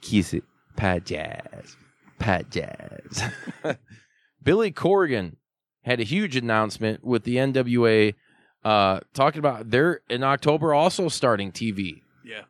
[0.00, 0.44] Kiss it.
[0.76, 1.76] Pat Jazz.
[2.18, 3.22] Pat Jazz.
[4.42, 5.36] Billy Corgan
[5.82, 8.14] had a huge announcement with the NWA
[8.64, 12.02] uh, talking about they're in October also starting TV.
[12.24, 12.42] Yeah.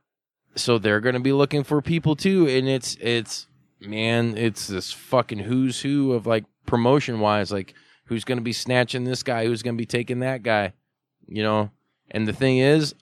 [0.55, 3.47] so they're going to be looking for people too and it's it's
[3.79, 7.75] man it's this fucking who's who of like promotion wise like
[8.07, 10.73] who's going to be snatching this guy who's going to be taking that guy
[11.29, 11.71] you know
[12.11, 12.95] and the thing is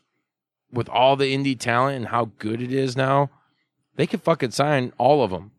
[0.72, 3.30] with all the indie talent and how good it is now
[3.96, 5.50] they could fucking sign all of them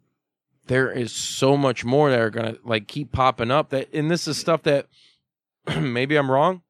[0.67, 4.27] there is so much more that are to like keep popping up that and this
[4.27, 4.87] is stuff that
[5.79, 6.61] maybe i'm wrong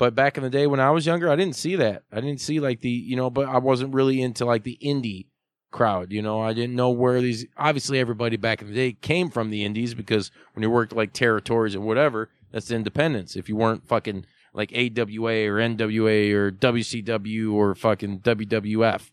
[0.00, 2.04] but back in the day when I was younger, I didn't see that.
[2.10, 5.26] I didn't see like the, you know, but I wasn't really into like the indie
[5.70, 6.40] crowd, you know.
[6.40, 9.92] I didn't know where these obviously everybody back in the day came from the indies
[9.92, 13.36] because when you worked like territories and whatever, that's independence.
[13.36, 19.10] If you weren't fucking like AWA or NWA or WCW or fucking WWF.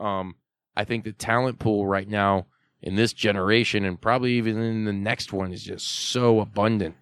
[0.00, 0.34] Um
[0.80, 2.46] I think the talent pool right now
[2.80, 6.94] in this generation and probably even in the next one is just so abundant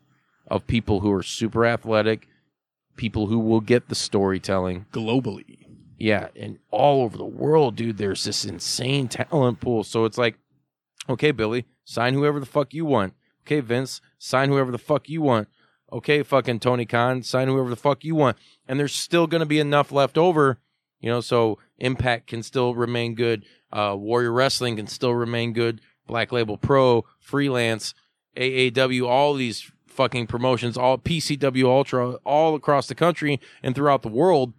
[0.48, 2.26] of people who are super athletic,
[2.96, 4.86] people who will get the storytelling.
[4.90, 5.58] Globally.
[5.96, 9.84] Yeah, and all over the world, dude, there's this insane talent pool.
[9.84, 10.36] So it's like,
[11.08, 13.14] okay, Billy, sign whoever the fuck you want.
[13.46, 15.46] Okay, Vince, sign whoever the fuck you want.
[15.92, 18.38] Okay, fucking Tony Khan, sign whoever the fuck you want.
[18.66, 20.58] And there's still going to be enough left over,
[20.98, 23.44] you know, so Impact can still remain good.
[23.72, 25.80] Uh, Warrior Wrestling can still remain good.
[26.06, 27.94] Black Label Pro, Freelance,
[28.36, 34.08] AAW, all these fucking promotions, all PCW Ultra, all across the country and throughout the
[34.08, 34.54] world,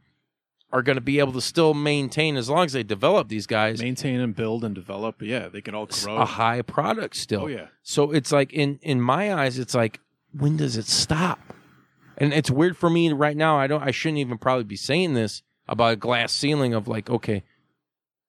[0.72, 3.82] are going to be able to still maintain as long as they develop these guys
[3.82, 5.22] Maintain and build and develop.
[5.22, 6.18] Yeah, they can all grow.
[6.18, 7.44] a high product still.
[7.44, 7.68] Oh yeah.
[7.82, 10.00] So it's like in in my eyes, it's like
[10.32, 11.40] when does it stop?
[12.18, 13.58] And it's weird for me right now.
[13.58, 13.82] I don't.
[13.82, 17.44] I shouldn't even probably be saying this about a glass ceiling of like, okay,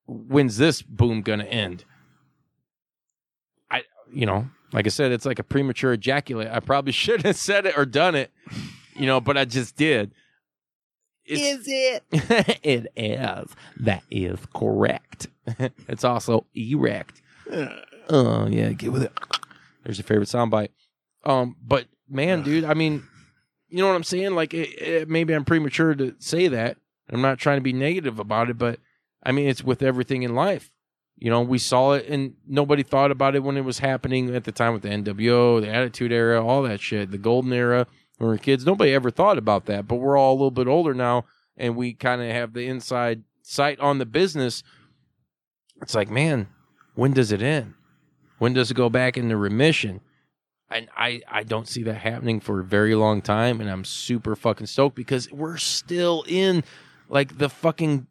[0.06, 1.84] when's this boom gonna end?
[3.70, 3.82] I,
[4.12, 6.48] you know, like I said, it's like a premature ejaculate.
[6.50, 8.30] I probably shouldn't have said it or done it,
[8.94, 10.12] you know, but I just did.
[11.24, 12.04] is it?
[12.62, 13.54] it is.
[13.78, 15.28] That is correct.
[15.88, 17.22] it's also erect.
[18.12, 19.12] Oh yeah, get with it.
[19.84, 20.70] There's your favorite soundbite.
[21.24, 23.04] Um, but man, dude, I mean,
[23.68, 24.32] you know what I'm saying?
[24.34, 26.76] Like, it, it, maybe I'm premature to say that.
[27.08, 28.78] I'm not trying to be negative about it, but
[29.22, 30.70] I mean, it's with everything in life.
[31.16, 34.44] You know, we saw it, and nobody thought about it when it was happening at
[34.44, 37.86] the time with the NWO, the Attitude Era, all that shit, the Golden Era.
[38.16, 39.86] When we were kids, nobody ever thought about that.
[39.86, 41.26] But we're all a little bit older now,
[41.58, 44.62] and we kind of have the inside sight on the business.
[45.82, 46.48] It's like, man,
[46.94, 47.74] when does it end?
[48.38, 50.00] When does it go back into remission?
[50.70, 54.34] And I, I don't see that happening for a very long time, and I'm super
[54.36, 56.64] fucking stoked because we're still in
[57.10, 58.06] like the fucking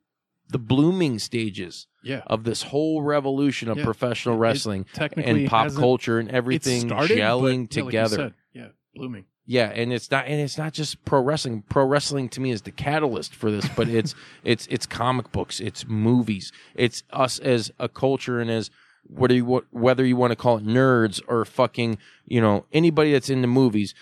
[0.51, 2.21] the blooming stages Yeah.
[2.27, 3.83] of this whole revolution of Yeah.
[3.83, 8.15] professional wrestling and pop culture and everything started, gelling but, yeah, like together.
[8.15, 9.25] said, yeah, blooming.
[9.45, 11.63] Yeah, and it's not and it's not just pro wrestling.
[11.69, 15.59] Pro wrestling to me is the catalyst for this, but it's it's it's comic books,
[15.59, 18.69] it's movies, it's us as a culture and as
[19.07, 23.29] whether you whether you want to call it nerds or fucking you know anybody that's
[23.31, 23.95] into movies,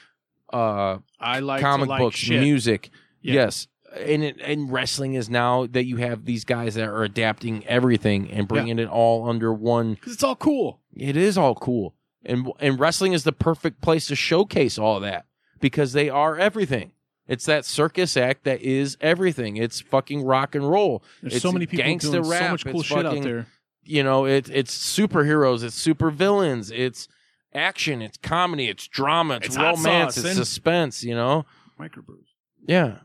[0.53, 2.41] uh, I like comic like books, shit.
[2.41, 2.89] music,
[3.21, 3.33] Yeah.
[3.35, 3.67] yes.
[3.99, 8.31] And it, and wrestling is now that you have these guys that are adapting everything
[8.31, 10.79] and bringing it all under one because it's all cool.
[10.95, 11.93] it is all cool.
[12.25, 15.25] And and wrestling is the perfect place to showcase all that
[15.59, 16.91] because they are everything.
[17.27, 19.57] It's that circus act that is everything.
[19.57, 21.03] It's fucking rock and roll.
[21.21, 22.41] There's it's so many people gangsta doing rap.
[22.41, 23.47] so much cool it's shit fucking, out there.
[23.83, 25.63] You know, it, it's superheroes.
[25.63, 26.71] It's super villains.
[26.71, 27.07] It's
[27.53, 28.01] action.
[28.01, 28.69] It's comedy.
[28.69, 29.35] It's drama.
[29.37, 30.15] It's, It's romance.
[30.15, 31.03] sauce It's suspense.
[31.03, 31.45] You know,
[31.79, 32.25] Microbrews.
[32.65, 32.99] yeah,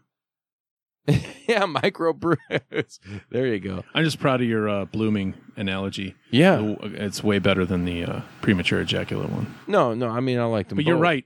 [1.48, 1.64] yeah.
[1.66, 2.38] Micro brews.
[3.30, 3.84] There you go.
[3.94, 6.14] I'm just proud of your uh, blooming analogy.
[6.30, 6.76] Yeah.
[6.82, 9.55] It's way better than the uh, premature ejaculate one.
[9.66, 10.09] No, no.
[10.09, 10.76] I mean, I like them.
[10.76, 11.24] But you're right.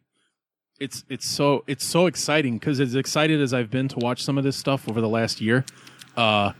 [0.78, 4.36] It's it's so it's so exciting because as excited as I've been to watch some
[4.36, 5.64] of this stuff over the last year,
[6.16, 6.52] uh,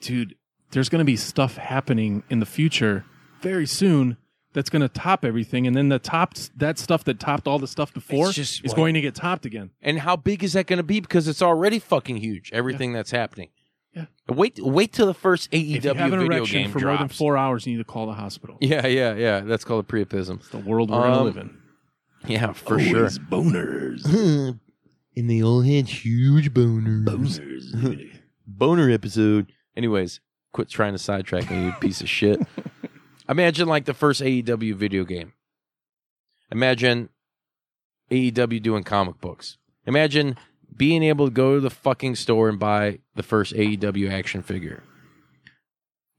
[0.00, 0.34] dude,
[0.72, 3.04] there's going to be stuff happening in the future
[3.40, 4.18] very soon
[4.52, 7.66] that's going to top everything, and then the topped that stuff that topped all the
[7.68, 9.70] stuff before It's just is what- going to get topped again.
[9.82, 11.00] And how big is that going to be?
[11.00, 12.50] Because it's already fucking huge.
[12.52, 13.48] Everything that's happening.
[13.94, 14.04] Yeah.
[14.28, 16.98] Wait, wait till the first AEW if you have an video erection game for drops.
[17.00, 18.56] more than four hours, you need to call the hospital.
[18.60, 19.40] Yeah, yeah, yeah.
[19.40, 20.36] That's called a priapism.
[20.40, 21.58] It's the world we're going to Um, live in.
[22.26, 23.06] Yeah, for sure.
[23.08, 24.04] boners.
[25.16, 27.04] In the old head, huge boners.
[27.04, 28.10] Boners.
[28.46, 29.52] Boner episode.
[29.76, 30.20] Anyways,
[30.52, 32.40] quit trying to sidetrack me, you piece of shit.
[33.28, 35.32] Imagine like the first AEW video game.
[36.50, 37.10] Imagine
[38.10, 39.58] AEW doing comic books.
[39.86, 40.36] Imagine
[40.74, 44.82] being able to go to the fucking store and buy the first AEW action figure.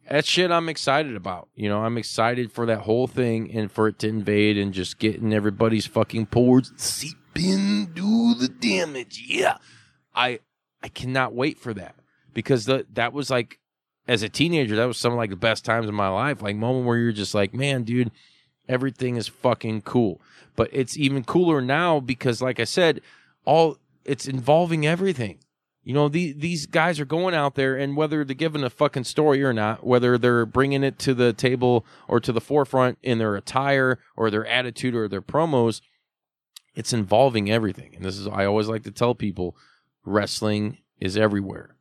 [0.10, 1.50] That shit I'm excited about.
[1.54, 4.98] You know, I'm excited for that whole thing and for it to invade and just
[4.98, 9.24] getting everybody's fucking pores seep in, do the damage.
[9.28, 9.58] Yeah.
[10.16, 10.40] I
[10.82, 11.96] I cannot wait for that
[12.34, 13.60] because the, that was like
[14.10, 16.42] as a teenager that was some of like the best times of my life.
[16.42, 18.12] Like moment where you're just like man dude
[18.68, 20.20] everything is fucking cool.
[20.56, 23.02] But it's even cooler now because like i said
[23.46, 25.38] all it's involving everything.
[25.84, 29.04] You know the, these guys are going out there and whether they're giving a fucking
[29.04, 33.20] story or not whether they're bringing it to the table or to the forefront in
[33.20, 35.82] their attire or their attitude or their promos
[36.76, 37.94] it's involving everything.
[37.96, 39.56] And this is i always like to tell people
[40.04, 41.76] wrestling is everywhere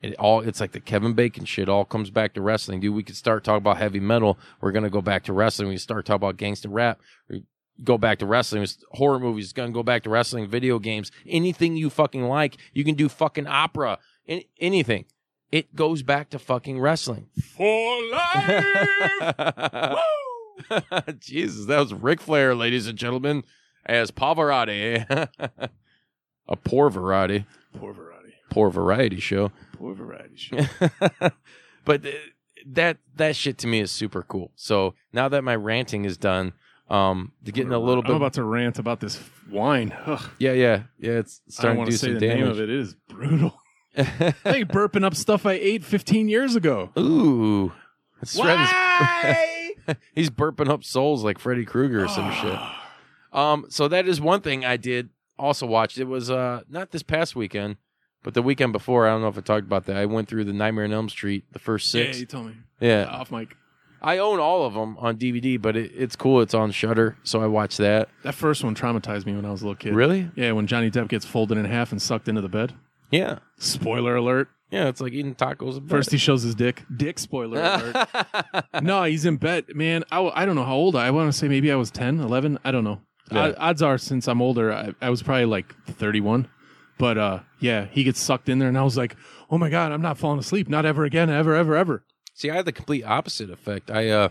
[0.00, 2.94] it all it's like the Kevin Bacon shit all comes back to wrestling, dude.
[2.94, 4.38] We could start talking about heavy metal.
[4.60, 5.68] We're gonna go back to wrestling.
[5.68, 7.00] We start talking about gangster rap.
[7.28, 7.44] We
[7.82, 8.66] go back to wrestling.
[8.92, 9.52] Horror movies.
[9.52, 10.46] Gonna go back to wrestling.
[10.48, 11.10] Video games.
[11.26, 12.56] Anything you fucking like.
[12.72, 13.98] You can do fucking opera.
[14.28, 15.06] An- anything.
[15.50, 17.28] It goes back to fucking wrestling.
[17.56, 18.66] For life.
[21.20, 23.44] Jesus, that was Ric Flair, ladies and gentlemen,
[23.86, 25.06] as Pavarotti.
[26.48, 27.46] A poor variety.
[27.78, 28.17] Poor variety.
[28.50, 29.52] Poor variety show.
[29.72, 30.58] Poor variety show.
[31.84, 32.32] but th-
[32.66, 34.52] that that shit to me is super cool.
[34.56, 36.52] So now that my ranting is done,
[36.90, 38.10] um, to getting a little bit.
[38.10, 39.20] I'm about to rant about this
[39.50, 39.94] wine.
[40.06, 42.34] Ugh, yeah, yeah, yeah, it's I don't starting want to to do say some the
[42.34, 42.70] name of it.
[42.70, 43.60] It is brutal.
[43.94, 46.90] hey, burping up stuff I ate 15 years ago.
[46.98, 47.72] Ooh,
[48.20, 49.70] That's Freddy's- Why?
[50.14, 52.58] He's burping up souls like Freddy Krueger or some shit.
[53.32, 55.98] Um, so that is one thing I did also watch.
[55.98, 57.76] It was uh not this past weekend,
[58.22, 59.06] but the weekend before.
[59.06, 59.96] I don't know if I talked about that.
[59.96, 62.16] I went through the Nightmare on Elm Street, the first six.
[62.16, 62.54] Yeah, you told me.
[62.80, 63.54] Yeah, Off mic.
[64.00, 66.40] I own all of them on DVD, but it, it's cool.
[66.40, 68.08] It's on Shudder, so I watched that.
[68.22, 69.92] That first one traumatized me when I was a little kid.
[69.94, 70.30] Really?
[70.36, 72.74] Yeah, when Johnny Depp gets folded in half and sucked into the bed.
[73.10, 74.48] Yeah, Spoiler alert.
[74.70, 74.86] yeah.
[74.88, 75.88] It's like eating tacos.
[75.88, 76.84] First, he shows his dick.
[76.94, 78.08] Dick spoiler alert.
[78.82, 79.64] no, he's in bed.
[79.74, 81.90] Man, I, I don't know how old I, I want to say maybe I was
[81.90, 82.58] 10, 11.
[82.64, 83.00] I don't know.
[83.32, 83.46] Yeah.
[83.46, 86.48] O- odds are, since I'm older, I, I was probably like 31.
[86.98, 89.16] But uh, yeah, he gets sucked in there, and I was like,
[89.50, 90.68] oh my God, I'm not falling asleep.
[90.68, 91.30] Not ever again.
[91.30, 92.04] Ever, ever, ever.
[92.34, 93.90] See, I had the complete opposite effect.
[93.90, 94.28] I uh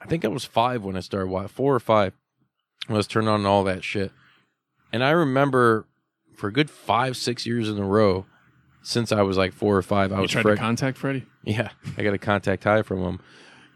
[0.00, 2.12] I think I was five when I started watching four or five
[2.86, 4.12] when I was turned on all that shit.
[4.92, 5.86] And I remember
[6.36, 8.26] for a good five, six years in a row,
[8.82, 11.26] since I was like four or five, I You was tried Fred- to contact Freddy?
[11.44, 11.70] Yeah.
[11.96, 13.20] I got a contact high from him.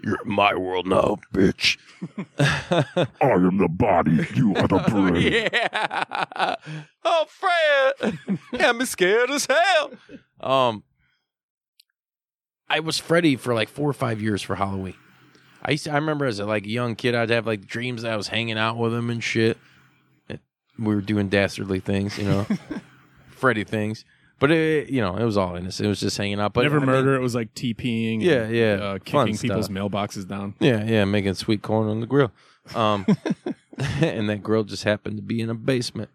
[0.02, 1.78] You're in my world now, bitch.
[2.38, 5.48] I am the body, you are the brain.
[5.52, 6.56] yeah.
[7.04, 8.18] Oh, Fred.
[8.60, 9.92] I'm scared as hell.
[10.40, 10.82] Um,
[12.68, 14.94] I was Freddy for like four or five years for Halloween.
[15.62, 18.12] I used to, I remember as a like young kid, I'd have like dreams that
[18.12, 19.58] I was hanging out with him and shit.
[20.78, 22.46] We were doing dastardly things, you know,
[23.28, 24.04] Freddy things.
[24.38, 25.86] But it, you know, it was all innocent.
[25.86, 26.52] It was just hanging out.
[26.52, 27.14] But Never I mean- murder.
[27.14, 28.14] it was like TPing.
[28.14, 28.72] and, Yeah, yeah.
[28.74, 29.76] Uh, Fun kicking people's stuff.
[29.76, 30.54] mailboxes down.
[30.58, 32.32] Yeah, yeah, making sweet corn on the grill.
[32.74, 33.06] Um,
[34.00, 36.10] and that grill just happened to be in a basement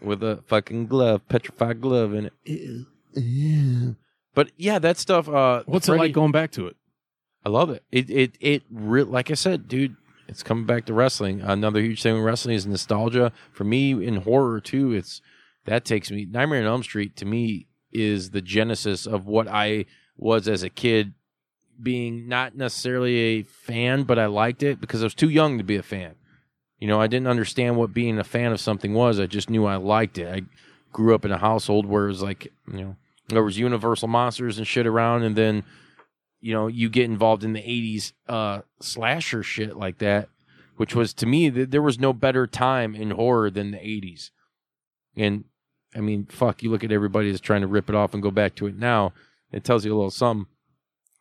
[0.00, 2.32] with a fucking glove, petrified glove in it.
[2.44, 3.96] Ew, ew.
[4.34, 5.28] But yeah, that stuff.
[5.28, 6.76] Uh, What's Freddy- it like going back to it?
[7.44, 7.82] I love it.
[7.92, 9.96] It it it re- like I said, dude.
[10.28, 11.42] It's coming back to wrestling.
[11.42, 13.32] Another huge thing with wrestling is nostalgia.
[13.52, 15.20] For me, in horror too, it's
[15.64, 16.26] that takes me.
[16.26, 19.86] Nightmare on Elm Street to me is the genesis of what I
[20.16, 21.14] was as a kid,
[21.80, 25.64] being not necessarily a fan, but I liked it because I was too young to
[25.64, 26.14] be a fan.
[26.78, 29.20] You know, I didn't understand what being a fan of something was.
[29.20, 30.28] I just knew I liked it.
[30.28, 30.42] I
[30.92, 32.96] grew up in a household where it was like, you know,
[33.28, 35.64] there was Universal monsters and shit around, and then
[36.42, 40.28] you know, you get involved in the 80s uh, slasher shit like that,
[40.76, 44.30] which was to me, th- there was no better time in horror than the 80s.
[45.16, 45.44] And
[45.94, 48.30] I mean, fuck, you look at everybody that's trying to rip it off and go
[48.30, 49.12] back to it now,
[49.52, 50.46] it tells you a little something.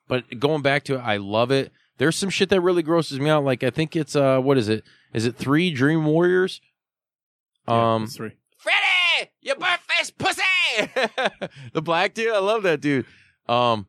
[0.07, 1.71] But going back to it, I love it.
[1.97, 3.43] There's some shit that really grosses me out.
[3.43, 4.83] Like, I think it's, uh, what is it?
[5.13, 6.61] Is it three Dream Warriors?
[7.67, 8.31] Yeah, Um, that's three.
[8.57, 10.41] Freddy, you burnt face pussy.
[11.73, 13.05] the black dude, I love that dude.
[13.47, 13.87] Um,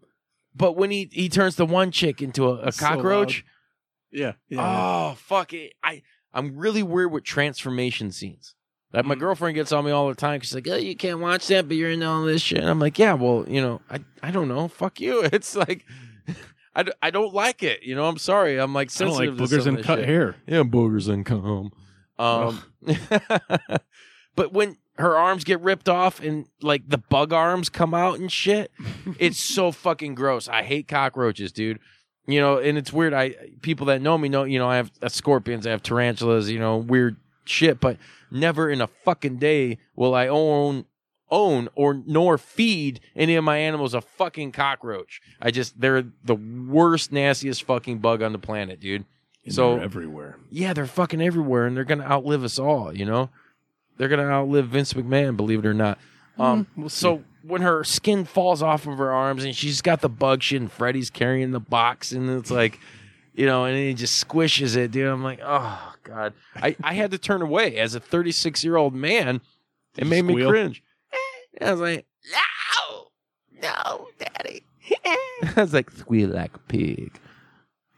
[0.55, 3.45] but when he he turns the one chick into a, a So cockroach,
[4.11, 4.33] Yeah.
[4.57, 6.03] oh fuck it, I
[6.35, 8.55] I'm really weird with transformation scenes.
[8.93, 9.21] Like my Mm.
[9.21, 10.41] girlfriend gets on me all the time.
[10.41, 12.79] She's like, "Oh, you can't watch that, but you're into all this shit." And I'm
[12.79, 14.69] like, "Yeah, well, you know, I I don't know.
[14.69, 15.23] Fuck you.
[15.33, 15.85] It's like."
[16.75, 18.07] I, d- I don't like it, you know.
[18.07, 18.59] I'm sorry.
[18.59, 20.09] I'm like I don't like sensitive to boogers some and of cut shit.
[20.09, 20.37] hair.
[20.47, 21.71] Yeah, boogers and cum.
[22.19, 22.63] Um,
[24.37, 28.31] but when her arms get ripped off and like the bug arms come out and
[28.33, 28.71] shit,
[29.19, 30.49] it's so fucking gross.
[30.49, 31.79] I hate cockroaches, dude.
[32.27, 33.13] You know, and it's weird.
[33.13, 36.51] I people that know me know, you know, I have uh, scorpions, I have tarantulas,
[36.51, 37.81] you know, weird shit.
[37.81, 37.97] But
[38.33, 40.87] never in a fucking day will I own
[41.31, 45.21] own or nor feed any of my animals a fucking cockroach.
[45.41, 49.05] I just they're the worst, nastiest fucking bug on the planet, dude.
[49.45, 50.37] And So- they're everywhere.
[50.51, 52.95] Yeah, they're fucking everywhere, and they're gonna outlive us all.
[52.95, 53.31] You know,
[53.97, 55.99] they're gonna outlive Vince McMahon, believe it or not.
[56.39, 60.09] Um, we'll so when her skin falls off of her arms and she's got the
[60.09, 62.79] bug shit, and Freddy's carrying the box, and it's like,
[63.35, 65.09] you know, and he just squishes it, dude.
[65.09, 68.95] I'm like, oh god, I I had to turn away as a 36 year old
[68.95, 69.41] man.
[69.97, 70.51] It you made me squeal?
[70.51, 70.83] cringe.
[71.61, 73.09] I was like, no,
[73.63, 74.63] no, daddy.
[75.05, 77.19] I was like, squeal like a pig.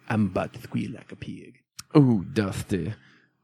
[0.09, 1.61] I'm about to squeal like a pig.
[1.97, 2.93] Ooh, Dusty,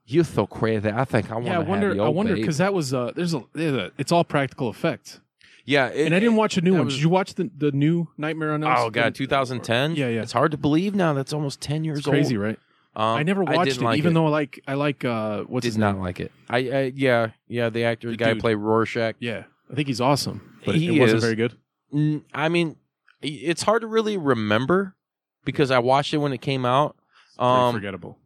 [0.06, 0.90] you're so crazy.
[0.90, 1.86] I think I want Yeah, I to wonder.
[1.88, 4.68] have your I wonder because that was uh, there's a, there's a it's all practical
[4.68, 5.20] effects.
[5.64, 6.86] Yeah, it- and I didn't watch a new one.
[6.86, 9.94] was- Did you watch the the new Nightmare on Elm Oh god, 2010.
[9.94, 10.22] Yeah, yeah.
[10.22, 11.12] It's hard to believe now.
[11.12, 12.16] That's almost 10 years old.
[12.16, 12.44] It's crazy, old.
[12.46, 12.58] right?
[12.96, 15.70] Um, I never watched it, like even though I like I like uh what's did
[15.70, 16.02] his not name?
[16.02, 16.32] like it.
[16.48, 18.40] I, I yeah yeah the actor the, guy dude.
[18.40, 19.14] played Rorschach.
[19.20, 21.22] Yeah, I think he's awesome, but He it wasn't is.
[21.24, 21.56] very good.
[21.94, 22.76] Mm, I mean,
[23.22, 24.96] it's hard to really remember
[25.44, 26.96] because I watched it when it came out.
[27.38, 28.18] Um, forgettable.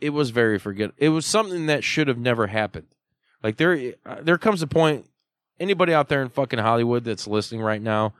[0.00, 0.90] it was very forget.
[0.98, 2.88] It was something that should have never happened.
[3.42, 5.06] Like there, uh, there comes a point.
[5.60, 8.14] Anybody out there in fucking Hollywood that's listening right now,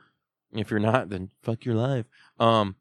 [0.53, 2.05] if you're not, then fuck your life.
[2.39, 2.75] Um,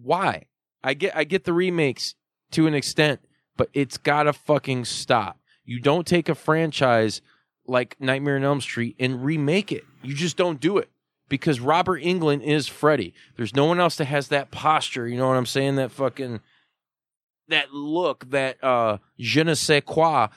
[0.00, 0.44] why?
[0.82, 2.14] I get, I get the remakes
[2.52, 3.20] to an extent,
[3.56, 5.38] but it's gotta fucking stop.
[5.64, 7.20] You don't take a franchise
[7.66, 9.84] like Nightmare on Elm Street and remake it.
[10.02, 10.90] You just don't do it
[11.28, 13.14] because Robert Englund is Freddy.
[13.36, 15.06] There's no one else that has that posture.
[15.06, 15.76] You know what I'm saying?
[15.76, 16.40] That fucking
[17.48, 20.28] that look, that uh je ne sais quoi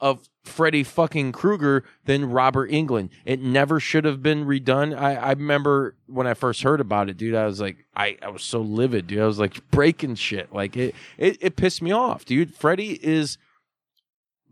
[0.00, 3.08] of Freddy fucking Krueger than Robert Englund.
[3.24, 4.94] It never should have been redone.
[4.98, 8.28] I, I remember when I first heard about it, dude, I was like, I, I
[8.28, 9.20] was so livid, dude.
[9.20, 10.52] I was like breaking shit.
[10.52, 12.54] Like it, it, it pissed me off, dude.
[12.54, 13.38] Freddy is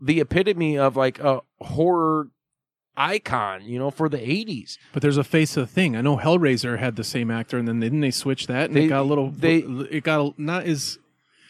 [0.01, 2.29] the epitome of like a horror
[2.95, 4.77] icon, you know, for the 80s.
[4.93, 5.95] But there's a face of the thing.
[5.95, 8.65] I know Hellraiser had the same actor, and then didn't they switch that?
[8.69, 9.29] And They- it got a little.
[9.31, 10.97] they- it got a, not as.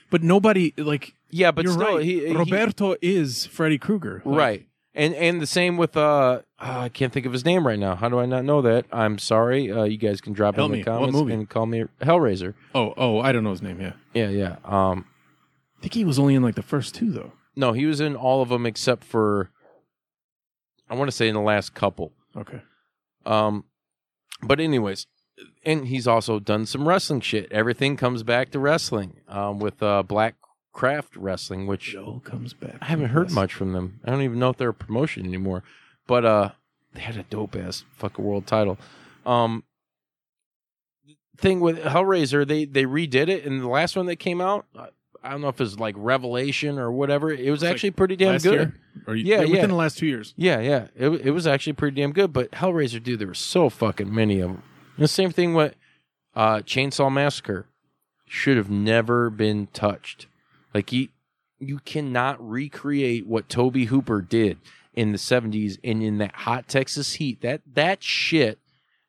[0.09, 1.13] But nobody like.
[1.33, 2.03] Yeah, but you're still, right.
[2.05, 4.21] he, he- Roberto is Freddy Krueger.
[4.23, 4.67] Like, right.
[4.95, 7.95] And and the same with uh, uh, I can't think of his name right now.
[7.95, 8.85] How do I not know that?
[8.91, 9.71] I'm sorry.
[9.71, 10.83] Uh, you guys can drop it Help in the me.
[10.83, 11.33] What comments movie?
[11.33, 12.53] and call me Hellraiser.
[12.75, 13.81] Oh, oh, I don't know his name.
[13.81, 14.55] Yeah, Yeah, yeah.
[14.63, 15.07] Um,
[15.79, 17.31] I think he was only in like the first two though.
[17.55, 19.49] no, he was in all of them except for
[20.87, 22.11] I want to say in the last couple.
[22.37, 22.61] Okay.
[23.25, 23.63] Um,
[24.43, 25.07] but anyways,
[25.65, 27.51] and he's also done some wrestling shit.
[27.51, 29.21] Everything comes back to wrestling.
[29.27, 30.35] Um, with uh, Black
[30.73, 32.77] Craft Wrestling, which It all comes back.
[32.81, 33.99] I haven't heard much from them.
[34.03, 35.63] I don't even know if they're a promotion anymore.
[36.07, 36.49] But uh,
[36.93, 38.77] they had a dope ass fucking world title.
[39.25, 39.63] Um,
[41.37, 44.89] thing with Hellraiser, they they redid it, and the last one that came out, I-
[45.25, 47.31] I don't know if it was like Revelation or whatever.
[47.31, 48.53] It was It's actually pretty damn Last good.
[48.53, 48.75] year?
[49.07, 49.65] Or you, Yeah, within yeah.
[49.67, 50.33] the last two years.
[50.35, 50.87] Yeah, yeah.
[50.97, 52.33] It it was actually pretty damn good.
[52.33, 54.63] But Hellraiser, dude, there were so fucking many of them.
[54.97, 55.75] And the same thing with
[56.35, 57.67] uh, Chainsaw Massacre.
[58.25, 60.25] Should have never been touched.
[60.73, 61.09] Like you,
[61.59, 64.57] you cannot recreate what Tobe Hooper did
[64.93, 67.41] in the '70s and in that hot Texas heat.
[67.41, 68.59] That that shit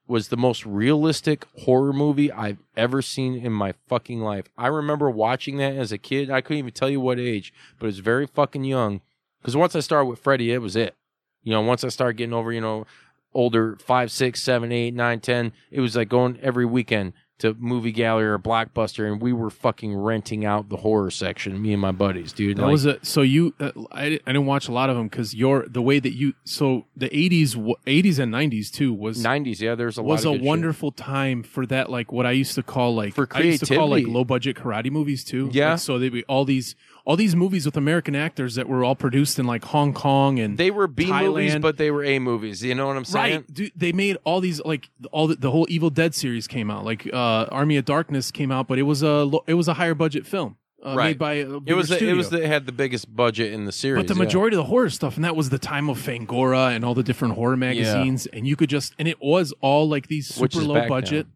[0.06, 4.46] was the most realistic horror movie I've ever seen in my fucking life.
[4.56, 6.30] I remember watching that as a kid.
[6.30, 9.00] I couldn't even tell you what age, but it was very fucking young.
[9.40, 10.94] Because once I started with Freddy, it was it.
[11.42, 12.86] You know, once I started getting over, you know,
[13.32, 17.90] older five, six, seven, eight, nine, ten, it was like going every weekend to movie
[17.90, 21.60] gallery or blockbuster, and we were fucking renting out the horror section.
[21.60, 22.56] Me and my buddies, dude.
[22.58, 23.54] That Like, was a so you.
[23.58, 26.34] Uh, I, I didn't watch a lot of them because your the way that you
[26.44, 27.56] so the eighties
[27.86, 29.60] eighties and nineties too was nineties.
[29.60, 30.08] Yeah, there's a lot.
[30.10, 30.46] was of a good shit.
[30.48, 33.74] wonderful time for that like what I used to call like For I used to
[33.74, 35.50] call like low budget karate movies too.
[35.52, 35.72] Yeah.
[35.72, 36.76] Like, so they'd be all these
[37.06, 40.56] all these movies with American actors that were all produced in like Hong Kong and
[40.56, 42.62] They were B movies, but they were A movies.
[42.62, 43.36] You know what I'm saying?
[43.36, 43.72] Right, dude.
[43.76, 46.84] They made all these like all the, the whole Evil Dead series came out.
[46.84, 49.94] Like uh, Army of Darkness came out, but it was a it was a higher
[49.94, 51.08] budget film uh, Right.
[51.08, 53.66] made by a It was the, it was the, it had the biggest budget in
[53.66, 54.00] the series.
[54.02, 54.24] But the yeah.
[54.24, 57.02] majority of the horror stuff, and that was the time of Fangoria and all the
[57.02, 60.74] different horror magazines, and you could just and it was all like these super low
[60.74, 61.26] back budget.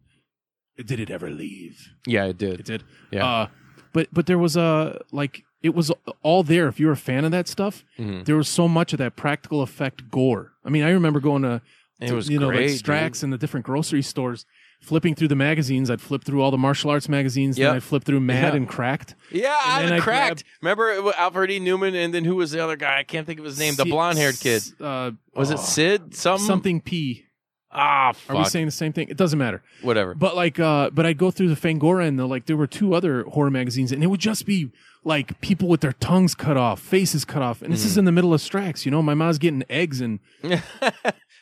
[0.83, 1.89] Did it ever leave?
[2.07, 2.61] yeah, it did.
[2.61, 2.83] It did.
[3.11, 3.25] Yeah.
[3.25, 3.47] Uh,
[3.91, 5.91] but but there was a like it was
[6.23, 6.67] all there.
[6.67, 8.25] If you were a fan of that stuff, Mhm.
[8.25, 10.53] there was so much of that practical effect gore.
[10.65, 11.61] I mean, I remember going to,
[11.99, 14.45] It to, was you know great, like Strax and the different grocery stores,
[14.81, 15.89] flipping through the magazines.
[15.91, 17.57] I'd flip through all the martial arts magazines.
[17.57, 17.67] Yep.
[17.67, 18.55] Then I'd flip through Mad Yeah.
[18.55, 19.15] and Cracked.
[19.31, 20.45] Yeah, And I cracked.
[20.61, 21.59] Remember Alfred E.
[21.59, 22.97] Neuman, and then who was the other guy?
[22.99, 23.75] I can't think of his name.
[23.75, 24.63] The Si- blonde haired kid.
[24.79, 26.15] Uh, Was oh, it Sid?
[26.15, 26.47] Something.
[26.47, 27.25] something P?
[27.71, 29.09] Ah, Are we saying the same thing?
[29.09, 29.61] It doesn't matter.
[29.83, 30.15] Whatever.
[30.15, 32.95] But like, uh, but I'd go through the Fangoria and the, like there were two
[32.95, 34.71] other horror magazines, and it would just be
[35.03, 37.85] like people with their tongues cut off, faces cut off, and this Mm.
[37.87, 38.85] is in the middle of Strax.
[38.85, 40.19] You know, my mom's getting eggs and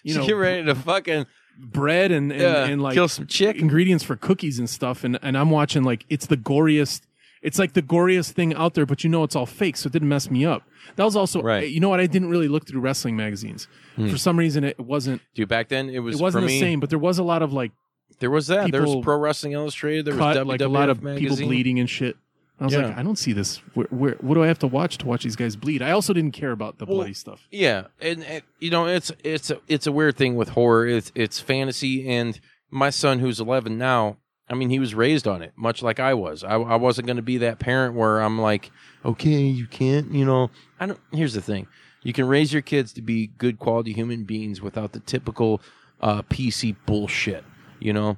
[0.04, 1.26] you know get ready to fucking
[1.60, 3.62] bread and and, yeah, and like kill some chicken.
[3.64, 7.02] ingredients for cookies and stuff, and and I'm watching like it's the goriest.
[7.44, 9.94] It's like the goriest thing out there, but you know it's all fake, so it
[9.94, 10.64] didn't mess me up.
[10.96, 11.70] That was also, Right.
[11.70, 12.00] you know what?
[12.00, 13.68] I didn't really look through wrestling magazines.
[13.96, 14.10] Hmm.
[14.10, 15.22] For some reason, it wasn't.
[15.36, 17.44] Dude, back then it was It wasn't the me, same, but there was a lot
[17.44, 17.72] of like
[18.20, 18.72] There was that.
[18.72, 20.06] there was Pro Wrestling Illustrated.
[20.06, 21.30] There was WWF like a lot of magazine.
[21.30, 22.18] people bleeding and shit.
[22.60, 22.88] I was Yeah.
[22.88, 23.58] like, I don't see this.
[23.76, 25.82] Where, where, what do I have to watch to watch these guys bleed?
[25.82, 27.48] I also didn't care about the Well, bloody stuff.
[27.52, 30.88] Yeah, and, and you know it's it's a, it's a weird thing with horror.
[30.88, 32.40] It's it's fantasy, and
[32.72, 34.18] my son who's 11 now.
[34.50, 36.42] I mean, he was raised on it, much like I was.
[36.42, 38.72] I, I wasn't going to be that parent where I'm like,
[39.04, 40.50] okay, you can't, you know.
[40.80, 41.00] I don't.
[41.12, 41.68] Here's the thing:
[42.02, 45.62] you can raise your kids to be good quality human beings without the typical
[46.02, 47.44] uh, PC bullshit.
[47.80, 48.18] You know,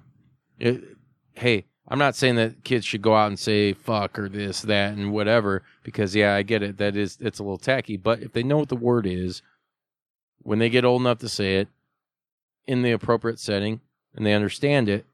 [0.60, 0.84] it,
[1.34, 4.94] hey, I'm not saying that kids should go out and say fuck or this, that,
[4.94, 6.78] and whatever, because yeah, I get it.
[6.78, 7.98] That is, it's a little tacky.
[7.98, 9.42] But if they know what the word is,
[10.44, 11.68] when they get old enough to say it
[12.68, 13.82] in the appropriate setting
[14.16, 15.06] and they understand it,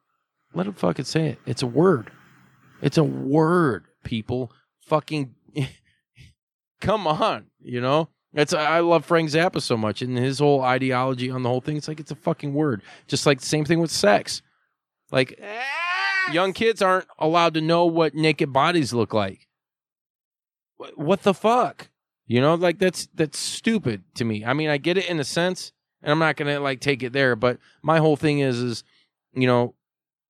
[0.54, 1.40] let them fucking say it.
[1.46, 2.12] It's a word.
[2.82, 4.52] It's a word, people.
[4.82, 5.34] Fucking
[6.82, 8.10] come on, you know?
[8.34, 11.78] It's I love Frank Zappa so much and his whole ideology on the whole thing.
[11.78, 12.82] It's like it's a fucking word.
[13.08, 14.42] Just like the same thing with sex.
[15.10, 15.64] Like eh,
[16.32, 19.48] young kids aren't allowed to know what naked bodies look like.
[20.78, 21.90] What, what the fuck?
[22.28, 24.44] You know, like that's that's stupid to me.
[24.44, 25.72] I mean, I get it in a sense,
[26.02, 28.84] and I'm not gonna like take it there, but my whole thing is is,
[29.34, 29.76] you know,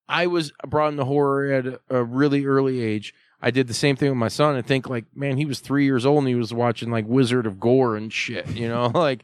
[0.07, 3.13] I was brought into horror at a, a really early age.
[3.41, 4.55] I did the same thing with my son.
[4.55, 7.45] I think like, man, he was three years old and he was watching like Wizard
[7.45, 9.23] of Gore and shit, you know, like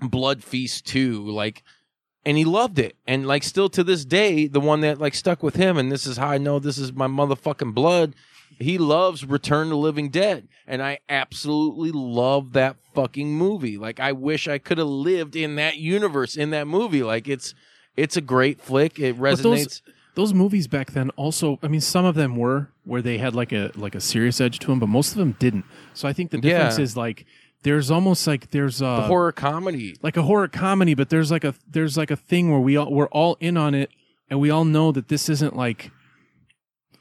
[0.00, 1.62] Blood Feast 2, like,
[2.24, 2.96] and he loved it.
[3.06, 6.06] And like, still to this day, the one that like stuck with him, and this
[6.06, 8.14] is how I know this is my motherfucking blood.
[8.58, 13.78] He loves Return to Living Dead, and I absolutely love that fucking movie.
[13.78, 17.02] Like, I wish I could have lived in that universe in that movie.
[17.02, 17.54] Like, it's
[17.96, 18.98] it's a great flick.
[18.98, 19.42] It resonates.
[19.42, 19.82] those
[20.16, 23.52] those movies back then also I mean some of them were where they had like
[23.52, 25.64] a like a serious edge to them but most of them didn't.
[25.94, 26.84] So I think the difference Yeah.
[26.84, 27.26] is like
[27.62, 29.96] there's almost like there's a the horror comedy.
[30.02, 32.90] like a horror comedy but there's like a there's like a thing where we all
[32.92, 33.90] we're all in on it
[34.30, 35.90] and we all know that this isn't like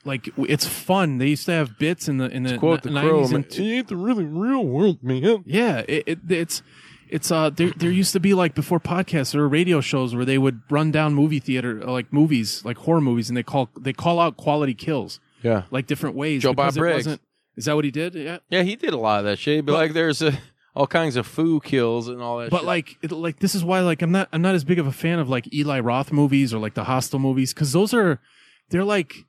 [0.05, 1.17] like it's fun.
[1.17, 3.45] They used to have bits in the in the Quote n- crow, 90s man, and
[3.45, 5.43] it ain't the really real world, man.
[5.45, 6.63] yeah, it, it, it's
[7.09, 10.37] it's uh there there used to be like before podcasts or radio shows where they
[10.37, 13.91] would run down movie theater uh, like movies like horror movies and they call they
[13.93, 15.63] call out quality kills Yeah.
[15.69, 16.43] like different ways.
[16.43, 17.07] Joe Bob Briggs.
[17.57, 18.15] Is that what he did?
[18.15, 18.37] Yeah.
[18.49, 19.65] Yeah, he did a lot of that shit.
[19.65, 20.31] But, But- like, there's a,
[20.75, 22.49] all kinds of foo kills and all that.
[22.49, 22.65] But shit.
[22.67, 24.91] like it, like this is why like I'm not I'm not as big of a
[24.91, 28.19] fan of like Eli Roth movies or like the Hostel movies because those are
[28.69, 29.25] they're like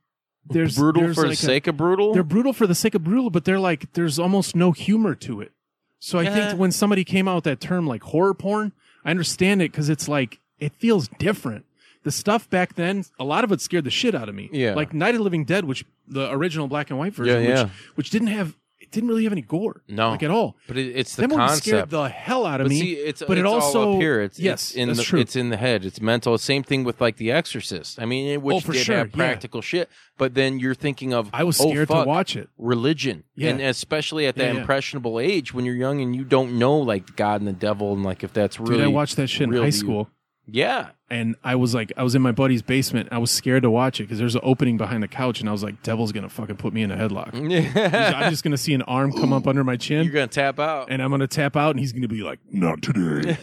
[0.46, 2.12] there's brutal there's for the like a- sake of brutal.
[2.14, 5.40] they're brutal for the sake of brutal, but they're like there's almost no humor to
[5.40, 5.52] it.
[5.98, 6.34] So I Yeah.
[6.34, 6.56] think uh-huh.
[6.56, 8.72] when somebody came out with that term like horror porn,
[9.04, 11.64] I understand it because it's like it feels different.
[12.02, 14.48] The stuff back then, a lot of it scared the shit out of me.
[14.52, 14.74] Yeah.
[14.74, 17.62] like Night of the Living Dead, which the original black and white version, Yeah, yeah.
[17.64, 18.56] which which didn't have
[18.90, 20.10] it didn't really have any gore, No.
[20.10, 20.56] like at all.
[20.66, 21.64] but it, it's the That movie concept.
[21.66, 22.80] scared the hell out of but me.
[22.80, 24.20] see, it's but it it's all also- up here.
[24.20, 25.20] It's, yes, it's in that's the true.
[25.20, 25.84] it's in the head.
[25.84, 26.36] It's mental.
[26.38, 28.00] Same thing with like The Exorcist.
[28.00, 29.16] I mean, it, which Oh, for did sure, have yeah.
[29.16, 29.88] practical shit,
[30.18, 32.48] but then you're thinking of I was oh, scared to watch it.
[32.58, 33.50] religion, Yeah.
[33.50, 34.60] and especially at that Yeah, yeah.
[34.60, 38.02] impressionable age when you're young and you don't know like God and the devil and
[38.02, 40.08] like if that's really Dude, I watched that shit in high school.
[40.52, 43.08] Yeah, and I was like, I was in my buddy's basement.
[43.12, 45.52] I was scared to watch it because there's an opening behind the couch, and I
[45.52, 47.34] was like, "Devil's gonna fucking put me in a headlock."
[48.14, 50.04] I'm just gonna see an arm come up under my chin.
[50.04, 50.88] you're gonna tap out.
[50.90, 53.38] and I'm gonna tap out, and he's gonna be like, "Not today."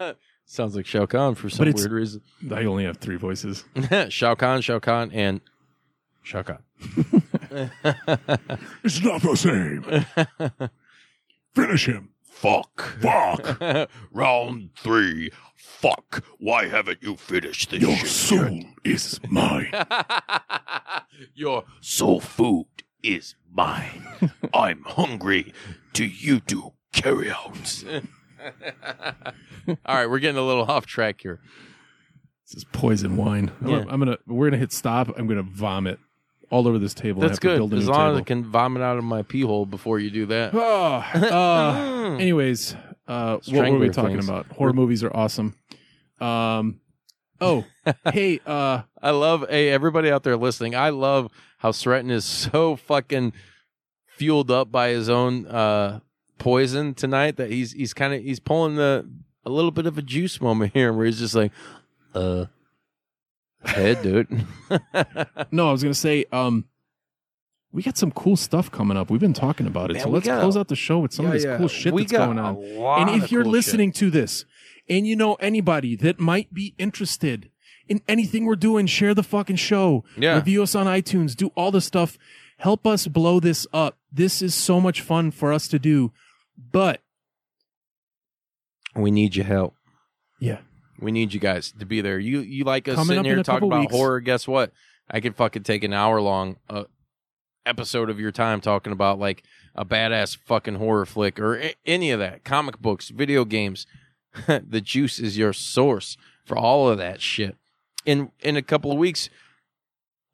[0.46, 2.22] Sounds like Shao Kahn for some But it's- weird reason.
[2.50, 3.64] I only have three voices.
[4.08, 5.40] Shao Kahn, Shao Kahn, and
[6.22, 6.58] Shao Kahn.
[8.82, 10.70] It's not the same.
[11.54, 12.10] Finish him.
[12.22, 12.98] Fuck.
[13.00, 13.90] Fuck.
[14.12, 15.30] Round three.
[15.58, 16.22] Fuck.
[16.38, 19.72] Why haven't you finished this Your shit soul is mine.
[21.34, 22.66] Your soul food
[23.02, 24.06] is mine.
[24.54, 25.52] I'm hungry.
[25.92, 27.84] Do you do carry outs?
[29.84, 31.40] All right, we're getting a little off track here.
[32.46, 33.50] This is poison wine.
[33.60, 33.78] I'm Yeah.
[33.80, 34.18] gonna- I'm gonna.
[34.26, 35.12] We're gonna hit stop.
[35.18, 35.98] I'm gonna vomit
[36.50, 37.20] all over this table.
[37.22, 37.56] and That's have to good.
[37.58, 38.24] build a As new long as I table.
[38.24, 40.54] can vomit out of my pee hole before you do that.
[40.54, 42.74] Oh, uh, anyways,
[43.08, 44.28] uh, what were we talking things.
[44.28, 44.46] about?
[44.48, 45.54] Horror movies are awesome.
[46.20, 46.80] Um,
[47.40, 47.64] oh,
[48.12, 50.74] hey, uh, I love hey everybody out there listening.
[50.74, 53.32] I love how Sreten is so fucking
[54.06, 56.00] fueled up by his own uh
[56.38, 59.08] poison tonight that he's he's kind of he's pulling the
[59.44, 61.52] a little bit of a juice moment here where he's just like
[62.14, 62.46] uh
[63.64, 64.28] head dude.
[65.50, 66.66] no, I was gonna say, um,
[67.72, 69.10] we got some cool stuff coming up.
[69.10, 71.26] We've been talking about it, Man, so let's got close out the show with some
[71.26, 71.58] of this yeah.
[71.58, 72.56] cool shit we that's got going on.
[73.08, 74.44] And if you're cool listening to this,
[74.88, 77.50] and you know anybody that might be interested
[77.88, 80.04] in anything we're doing, share the fucking show.
[80.16, 80.36] Yeah.
[80.36, 81.36] Review us on iTunes.
[81.36, 82.18] Do all the stuff.
[82.58, 83.98] Help us blow this up.
[84.10, 86.12] This is so much fun for us to do.
[86.72, 87.02] But
[88.96, 89.74] we need your help.
[90.40, 90.58] yeah,
[91.00, 92.18] We need you guys to be there.
[92.18, 93.94] You you like us Coming sitting here talking about weeks.
[93.94, 94.20] horror?
[94.20, 94.72] Guess what?
[95.10, 96.84] I could fucking take an hour long uh,
[97.68, 99.44] episode of your time talking about like
[99.74, 102.44] a badass fucking horror flick or a- any of that.
[102.44, 103.86] Comic books, video games.
[104.46, 107.56] the juice is your source for all of that shit.
[108.04, 109.28] In in a couple of weeks,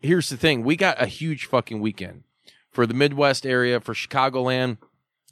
[0.01, 2.25] here's the thing: we got a huge fucking weekend
[2.71, 4.79] for the Midwest area for Chicagoland.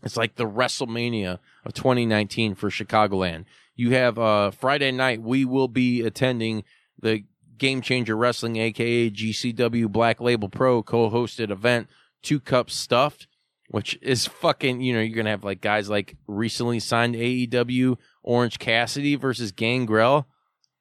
[0.03, 3.45] It's like the WrestleMania of 2019 for Chicagoland.
[3.77, 5.23] You have uh, Friday night.
[5.23, 6.65] We will be attending
[7.01, 7.25] the
[7.63, 11.87] Game Changer Wrestling, aka GCW Black Label Pro co-hosted event,
[12.21, 13.29] Two Cups Stuffed,
[13.69, 14.81] which is fucking.
[14.81, 20.27] You know, you're gonna have like guys like recently signed AEW Orange Cassidy versus Gangrel.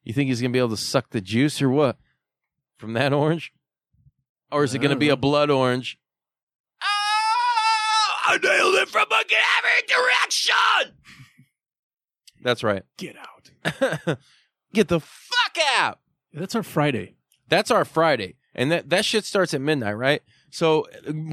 [0.02, 1.98] You think he's gonna be able to suck the juice or what
[2.78, 3.52] from that orange,
[4.50, 5.14] or is it gonna be know.
[5.14, 6.00] a blood orange?
[6.82, 10.96] Oh, I nailed it from a every direction.
[12.42, 12.82] That's right.
[12.98, 14.18] get out.
[14.74, 16.00] Get the fuck out.
[16.32, 17.14] That's our Friday.
[17.48, 18.36] That's our Friday.
[18.54, 20.22] And that, that shit starts at midnight, right?
[20.50, 20.86] So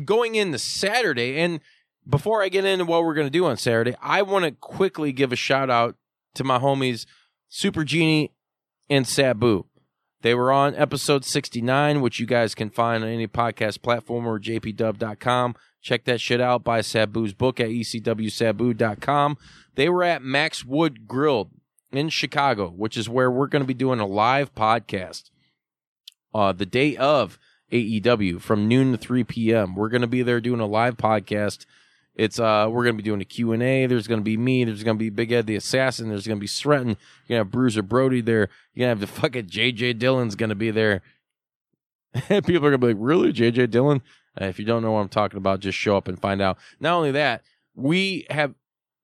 [0.06, 1.60] going into Saturday, and
[2.08, 5.12] before I get into what we're going to do on Saturday, I want to quickly
[5.12, 5.96] give a shout out
[6.36, 7.06] to my homies,
[7.48, 8.32] Super Genie
[8.90, 9.66] and Sabu.
[10.22, 14.40] They were on episode 69, which you guys can find on any podcast platform or
[14.40, 15.56] jpdub.com.
[15.82, 16.64] Check that shit out.
[16.64, 19.38] Buy Sabu's book at ecwsabu.com.
[19.76, 21.52] They were at Mac's Wood Grilled
[21.92, 25.30] in Chicago, which is where we're going to be doing a live podcast
[26.34, 27.40] uh, the day of
[27.72, 29.76] AEW from noon to 3 p.m.
[29.76, 31.66] We're going to be there doing a live podcast.
[32.20, 33.86] It's uh we're gonna be doing a Q&A.
[33.86, 34.66] There's gonna be me.
[34.66, 36.10] There's gonna be Big Ed the Assassin.
[36.10, 36.88] There's gonna be Sreten.
[36.88, 38.50] You're gonna have Bruiser Brody there.
[38.74, 41.02] You're gonna have the fucking JJ Dillon's gonna be there.
[42.28, 44.02] People are gonna be like, really, JJ Dillon?
[44.40, 46.58] Uh, if you don't know what I'm talking about, just show up and find out.
[46.82, 47.42] Not only that,
[47.74, 48.54] we have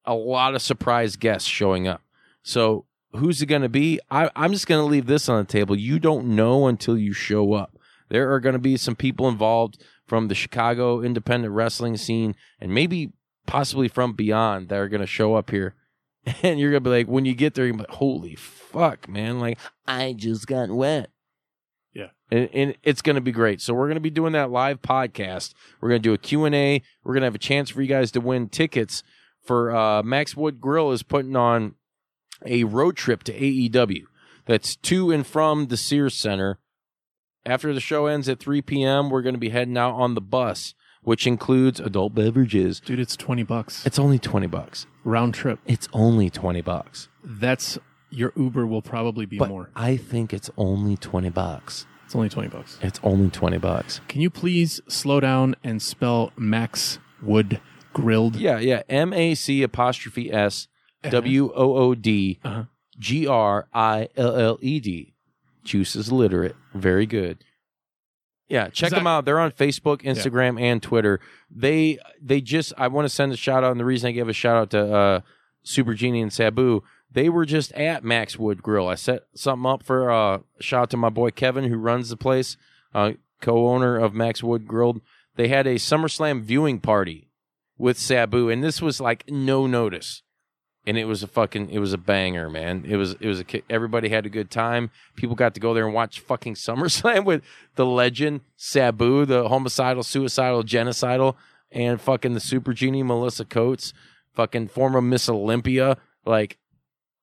[0.04, 2.02] a lot of surprise guests showing up.
[2.46, 4.00] So who's it gonna be?
[4.10, 5.76] I, I'm just gonna leave this on the table.
[5.76, 7.78] You don't know until you show up.
[8.10, 13.12] There are gonna be some people involved from the Chicago independent wrestling scene and maybe
[13.46, 15.76] possibly from beyond that are going to show up here.
[16.42, 18.00] And you're going to be like, when you get there, you're going to be like,
[18.00, 19.40] holy fuck, man.
[19.40, 21.12] Like, I just got wet.
[21.94, 22.08] Yeah.
[22.32, 23.62] And, and it's going to be great.
[23.62, 25.54] So we're going to be doing that live podcast.
[25.80, 26.82] We're going to do a Q&A.
[27.04, 29.04] We're going to have a chance for you guys to win tickets
[29.44, 31.76] for uh, Mac's Wood Grill is putting on
[32.46, 34.04] a road trip to AEW.
[34.46, 36.60] That's to and from the Sears Center
[37.46, 40.22] after the show ends at 3 p.m., we're going to be heading out on the
[40.22, 40.74] bus,
[41.04, 42.80] which includes adult beverages.
[42.80, 43.86] Dude, it's 20 bucks.
[43.86, 44.88] It's only 20 bucks.
[45.04, 45.60] round trip.
[45.66, 47.08] It's only 20 bucks.
[47.24, 47.78] That's
[48.10, 49.70] your Uber will probably be But more.
[49.76, 51.86] I think it's only 20 bucks.
[52.06, 52.78] It's only 20 bucks.
[52.82, 54.00] It's only 20 bucks.
[54.08, 57.60] Can you please slow down and spell Mac's Wood
[57.94, 58.36] Grilled?
[58.36, 58.84] Yeah, yeah.
[58.90, 60.68] M A C apostrophe S
[61.10, 62.64] W O O D Uh-huh.
[63.00, 65.14] G R I L L E D.
[65.64, 66.56] Juice is literate.
[66.74, 67.44] Very good.
[68.48, 69.26] Yeah, check them out.
[69.26, 71.20] They're on Facebook, Instagram, and Twitter.
[71.50, 74.30] They they just I want to send a shout out, and the reason I gave
[74.30, 75.20] a shout out to uh,
[75.64, 78.88] Super Genie and Sabu, they were just at Mac's Wood Grill.
[78.88, 82.18] I set something up for uh, shout out to my boy Kevin who runs the
[82.18, 82.56] place,
[82.94, 85.02] uh, co-owner of Mac's Wood Grill.
[85.38, 87.32] They had a SummerSlam viewing party
[87.80, 90.22] with Sabu, and this was like no notice
[90.88, 92.86] and it was a fucking it was a banger, man.
[92.88, 94.92] It was it was a everybody had a good time.
[95.16, 97.44] People got to go there and watch fucking SummerSlam with
[97.76, 101.36] the legend Sabu, the homicidal, suicidal, genocidal,
[101.72, 103.94] and fucking the super genie Melissa Coates,
[104.34, 105.98] fucking former Miss Olympia.
[106.26, 106.58] Like,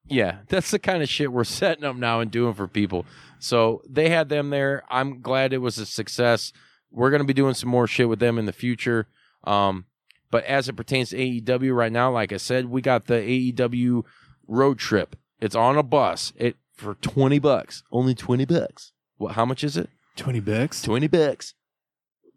[0.06, 3.06] yeah, that's the kind of shit we're setting up now and doing for people.
[3.38, 4.82] So they had them there.
[4.90, 6.52] I'm glad it was a success.
[6.90, 9.06] We're gonna be doing some more shit with them in the future.
[9.44, 9.86] Um,
[10.32, 14.02] but as it pertains to AEW right now, like I said, we got the AEW
[14.48, 15.14] road trip.
[15.40, 16.32] It's on a bus.
[16.36, 17.84] It for twenty bucks.
[17.92, 18.92] Only twenty bucks.
[19.18, 19.34] What?
[19.36, 19.88] How much is it?
[20.16, 20.82] 20 bucks?
[20.82, 21.54] Twenty bucks,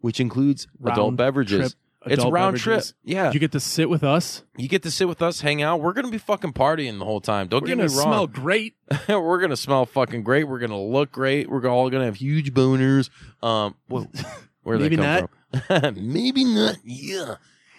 [0.00, 1.58] which includes adult Round beverages.
[1.58, 1.72] trip,
[2.06, 2.92] it's adult round beverages.
[2.92, 2.96] trip.
[3.04, 4.44] Yeah, You get to sit with us.
[4.56, 5.80] you get to sit with us, hang out.
[5.82, 7.48] We're gonna be fucking partying the whole time.
[7.48, 7.90] Don't We're get me wrong.
[7.90, 8.74] smell great.
[9.08, 10.44] we're gonna smell fucking great.
[10.44, 11.50] We're gonna look great.
[11.50, 13.10] We're all gonna have huge boners.
[13.42, 14.10] Um, well,
[14.62, 15.28] where Maybe they come
[15.68, 15.84] not.
[15.94, 16.12] from?
[16.12, 16.76] Maybe not.
[16.84, 17.36] Yeah.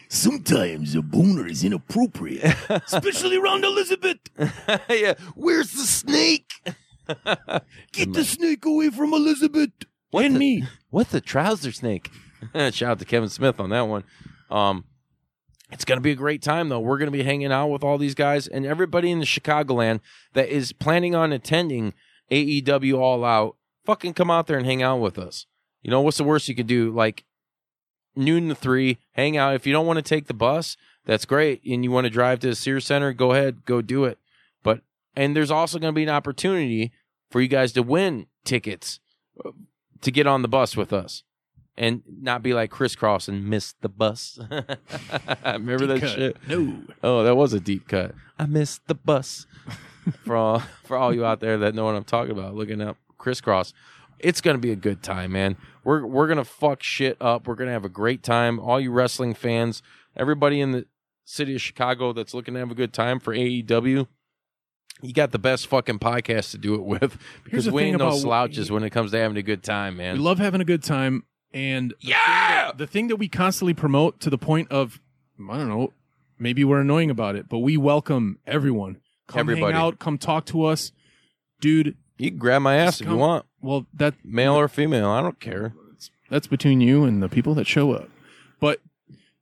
[0.09, 4.17] Sometimes a boner is inappropriate, especially around Elizabeth.
[4.89, 5.13] yeah.
[5.35, 6.51] Where's the snake?
[7.91, 9.71] Get the snake away from Elizabeth.
[10.11, 10.63] What and the- me.
[10.89, 12.09] What the trouser snake?
[12.53, 14.03] Shout out to Kevin Smith on that one.
[14.49, 14.85] Um,
[15.71, 16.79] it's going to be a great time, though.
[16.79, 19.99] We're going to be hanging out with all these guys and everybody in the Chicagoland
[20.33, 21.93] that is planning on attending
[22.31, 23.57] AEW All Out.
[23.85, 25.45] Fucking come out there and hang out with us.
[25.81, 26.91] You know, what's the worst you could do?
[26.91, 27.25] Like
[28.17, 29.55] noon to three, hang out.
[29.55, 31.61] If you don't want to take the bus, that's great.
[31.65, 34.17] And you want to drive to the Sears Center, go ahead, go do it.
[34.63, 34.81] But,
[35.15, 36.91] and there's also going to be an opportunity
[37.29, 38.99] for you guys to win tickets
[39.45, 39.51] uh,
[40.01, 41.23] to get on the bus with us
[41.77, 44.39] and not be like crisscross and miss the bus.
[45.45, 46.09] Remember that Cut.
[46.09, 46.37] shit?
[46.47, 46.81] No.
[47.03, 48.15] Oh, that was a deep cut.
[48.39, 49.45] I missed the bus.
[50.25, 52.97] for all for all you out there that know what I'm talking about, looking up
[53.17, 53.73] crisscross.
[54.19, 55.57] It's gonna be a good time, man.
[55.83, 57.47] We're we're gonna fuck shit up.
[57.47, 58.59] We're gonna have a great time.
[58.59, 59.81] All you wrestling fans,
[60.15, 60.85] everybody in the
[61.25, 64.07] city of Chicago that's looking to have a good time for AEW.
[65.03, 68.71] You got the best fucking podcast to do it with because we ain't no slouches
[68.71, 70.13] when it comes to having a good time, man.
[70.15, 71.23] We love having a good time.
[71.53, 72.15] And the Yeah!
[72.15, 72.25] thing
[72.67, 74.99] that- the thing that we constantly promote to the point of,
[75.49, 75.93] I don't know,
[76.39, 78.97] maybe we're annoying about it, but we welcome everyone.
[79.27, 79.73] Come Everybody.
[79.73, 80.91] hang out, come talk to us.
[81.61, 85.09] Dude, you can grab my ass if you want, well, that male or female.
[85.09, 85.73] I don't care.
[86.29, 88.09] that's between you and the people that show up.
[88.59, 88.79] But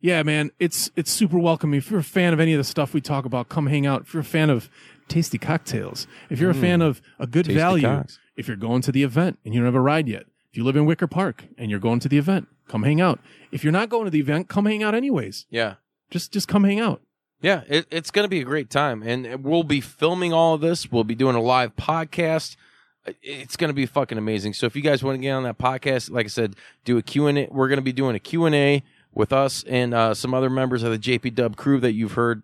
[0.01, 1.77] yeah, man, it's it's super welcoming.
[1.77, 4.03] If you're a fan of any of the stuff we talk about, come hang out.
[4.03, 4.69] If you're a fan of
[5.07, 7.49] tasty cocktails, if you're a fan of a good Mm.
[7.49, 8.19] Tasty value, cocks.
[8.35, 10.63] if you're going to the event and you don't have a ride yet, if you
[10.63, 13.19] live in Wicker Park and you're going to the event, come hang out.
[13.51, 15.45] If you're not going to the event, come hang out anyways.
[15.49, 15.75] Yeah.
[16.11, 17.01] Just just come hang out.
[17.45, 20.61] Yeah, it, it's going to be a great time, and we'll be filming all of
[20.61, 20.91] this.
[20.91, 22.55] We'll be doing a live podcast.
[23.21, 24.53] it's going to be fucking amazing.
[24.53, 27.03] So if you guys want to get on that podcast, like I said, do a
[27.03, 27.47] Q&A.
[27.51, 28.81] We're going to be doing a Q&A
[29.13, 32.41] with us and uh, some other members of the JP Dub crew that you've heard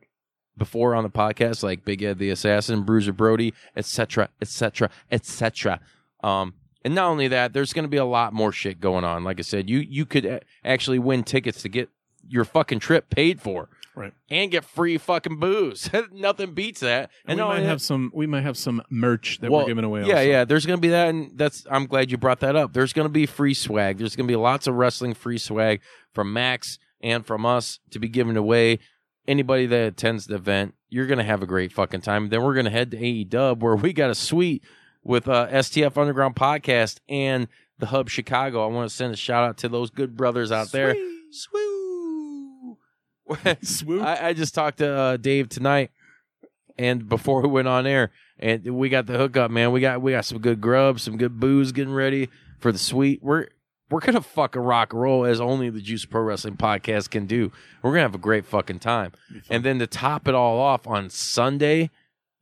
[0.56, 5.80] before on the podcast, like Big Ed the Assassin, Bruiser Brody, etc., etc., etc.
[6.22, 6.54] And
[6.86, 9.24] not only that, there's going to be a lot more shit going on.
[9.24, 11.89] Like I said, you you could actually win tickets to get
[12.28, 14.14] your fucking trip paid for, Right.
[14.30, 15.89] And get free fucking booze.
[16.12, 17.12] Nothing beats that.
[17.26, 18.12] And, we might only have some.
[18.14, 20.02] We might have some merch that well, we're giving away.
[20.02, 20.22] Yeah, also.
[20.30, 20.46] yeah.
[20.46, 21.66] There's gonna be that, and that's.
[21.70, 22.74] I'm glad you brought that up.
[22.74, 23.98] There's gonna be free swag.
[23.98, 25.82] There's gonna be lots of wrestling free swag
[26.14, 28.80] from Mac's and from us to be given away.
[29.28, 32.30] Anybody that attends the event, you're gonna have a great fucking time.
[32.30, 34.64] Then we're gonna head to AE Dub where we got a suite
[35.04, 38.64] with uh, STF Underground podcast and the Hub Chicago.
[38.64, 40.96] I want to send a shout out to those good brothers out there.
[40.96, 41.80] Swoo.
[43.61, 44.03] Swoop.
[44.03, 45.91] I, I just talked to uh, Dave tonight,
[46.77, 49.71] and before we went on air, and we got the hookup, man.
[49.71, 52.29] We got we got some good grub, some good booze, getting ready
[52.59, 53.19] for the suite.
[53.21, 53.47] We're
[53.89, 57.51] we're gonna fucking rock and roll as only the Juice Pro Wrestling podcast can do.
[57.82, 59.11] We're gonna have a great fucking time,
[59.49, 61.89] and then to top it all off on Sunday.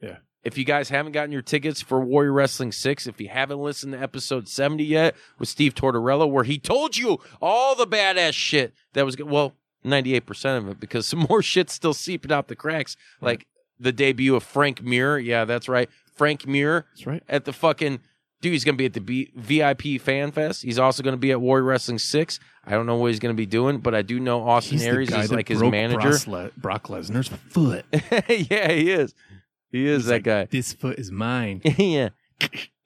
[0.02, 0.18] Yeah.
[0.44, 3.92] If you guys haven't gotten your tickets for Warrior Wrestling 6, if you haven't listened
[3.92, 8.74] to episode 70 yet with Steve Tortorella, where he told you all the badass shit
[8.94, 9.56] that was, well,
[9.86, 12.96] 98% of it, because some more shit's still seeping out the cracks.
[13.22, 13.48] Like
[13.80, 15.18] the debut of Frank Muir.
[15.18, 15.90] Yeah, that's right.
[16.16, 17.24] Frank Muir That's right.
[17.30, 18.02] at the fucking,
[18.42, 20.64] dude, he's going to be at the B- VIP Fan Fest.
[20.64, 22.40] He's also going to be at Warrior Wrestling 6.
[22.66, 24.86] I don't know what he's going to be doing, but I do know Austin He's
[24.86, 26.52] Aries is like his manager.
[26.58, 27.86] Brock Lesnar's foot.
[27.94, 29.14] yeah, he is.
[29.72, 30.46] He is He's that like, guy.
[30.46, 31.62] This foot is mine.
[31.78, 32.10] yeah.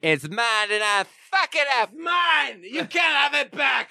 [0.02, 1.94] It's mine and I fuck it up.
[1.96, 2.60] Mine!
[2.62, 3.90] You can't have it back!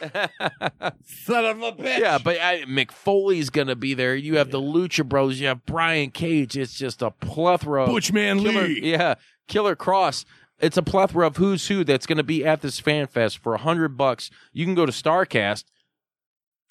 [1.05, 1.99] Son of a bitch!
[1.99, 4.15] yeah, but I, Mick Foley's gonna be there.
[4.15, 5.39] You have the Lucha Bros.
[5.39, 6.55] You have Brian Cage.
[6.55, 7.83] It's just a plethora.
[7.83, 8.91] of Butchman Killer, Lee.
[8.91, 9.15] yeah,
[9.47, 10.23] Killer Kross.
[10.59, 13.55] It's a plethora of who's who that's going to be at this fan fest for
[13.55, 14.29] a hundred bucks.
[14.53, 15.63] You can go to Starcast,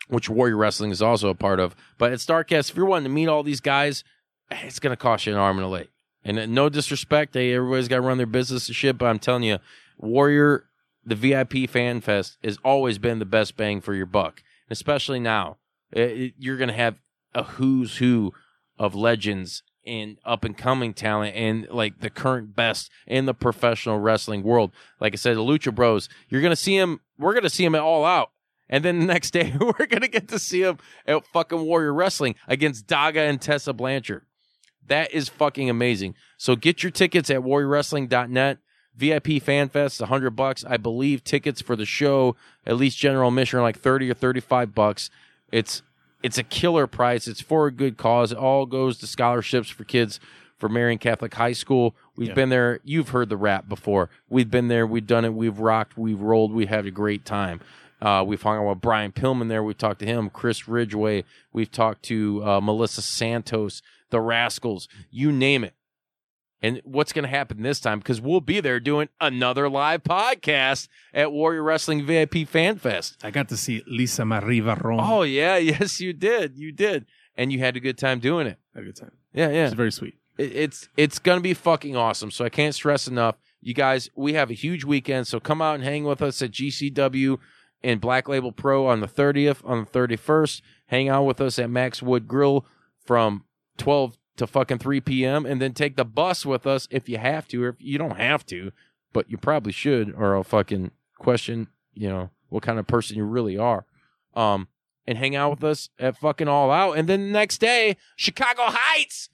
[0.08, 1.74] which Warrior Wrestling is also a part of.
[1.98, 4.04] But at Starcast, if you're wanting to meet all these guys,
[4.50, 5.88] it's going to cost you an arm and a leg.
[6.24, 8.98] And uh, no disrespect, they everybody's got to run their business and shit.
[8.98, 9.58] But I'm telling you,
[9.98, 10.64] Warrior,
[11.04, 15.56] the VIP Fan Fest has always been the best bang for your buck, especially now.
[15.92, 16.96] It- it- you're going to have
[17.34, 18.32] a who's who
[18.78, 23.98] of legends and up and coming talent and like the current best in the professional
[23.98, 24.70] wrestling world.
[25.00, 27.00] Like I said, the Lucha Bros, you're going to see them.
[27.18, 28.30] We're going to see them All Out.
[28.68, 31.92] And then the next day, we're going to get to see them at fucking Warrior
[31.92, 34.24] Wrestling against Daga and Tessa Blanchard.
[34.92, 36.14] That is fucking amazing.
[36.36, 38.58] So get your tickets at warriorwrestling.net.
[38.94, 40.66] VIP Fan Fest, 100 bucks.
[40.68, 42.36] I believe tickets for the show,
[42.66, 45.08] at least general admission, are like 30 or 35 bucks.
[45.50, 45.80] It's
[46.22, 47.26] it's a killer price.
[47.26, 48.32] It's for a good cause.
[48.32, 50.20] It all goes to scholarships for kids
[50.58, 51.96] for Marion Catholic High School.
[52.16, 52.34] We've Yeah.
[52.34, 52.80] been there.
[52.84, 54.10] You've heard the rap before.
[54.28, 54.86] We've been there.
[54.86, 55.32] We've done it.
[55.32, 55.96] We've rocked.
[55.96, 56.52] We've rolled.
[56.52, 57.60] We had a great time.
[58.02, 59.62] Uh, we've hung out with Brian Pillman there.
[59.64, 60.28] We've talked to him.
[60.28, 61.24] Chris Ridgeway.
[61.52, 63.80] We've talked to uh, Melissa Santos,
[64.12, 64.86] the Rascals.
[65.10, 65.74] You name it.
[66.64, 67.98] And what's going to happen this time?
[67.98, 73.16] Because we'll be there doing another live podcast at Warrior Wrestling VIP Fan Fest.
[73.24, 75.00] I got to see Lisa Marie Varon.
[75.02, 77.06] Oh yeah, yes you did, you did,
[77.36, 78.58] and you had a good time doing it.
[78.74, 79.10] had a good time.
[79.34, 79.64] Yeah, yeah.
[79.64, 80.14] It's very sweet.
[80.38, 82.30] It- it's it's gonna be fucking awesome.
[82.30, 84.08] So I can't stress enough, you guys.
[84.14, 87.38] We have a huge weekend, so come out and hang with us at GCW
[87.82, 90.62] and Black Label Pro on the thirtieth, on the thirty first.
[90.86, 92.64] Hang out with us at Mac's Wood Grill
[93.04, 93.44] from
[93.78, 95.44] twelve to fucking three p.m.
[95.46, 98.18] and then take the bus with us if you have to, or if you don't
[98.18, 98.72] have to,
[99.12, 103.24] but you probably should, or I'll fucking question, you know, what kind of person you
[103.24, 103.84] really are.
[104.34, 104.68] Um,
[105.06, 108.62] and hang out with us at fucking All Out, and then the next day, Chicago
[108.66, 109.28] Heights.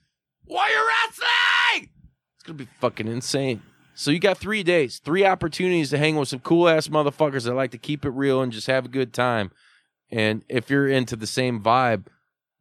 [0.45, 1.89] Warrior Wrestling!
[2.35, 3.61] It's gonna be fucking insane.
[3.93, 7.53] So you got three days, three opportunities to hang with some cool ass motherfuckers that
[7.53, 9.51] like to keep it real and just have a good time.
[10.09, 12.05] And if you're into the same vibe,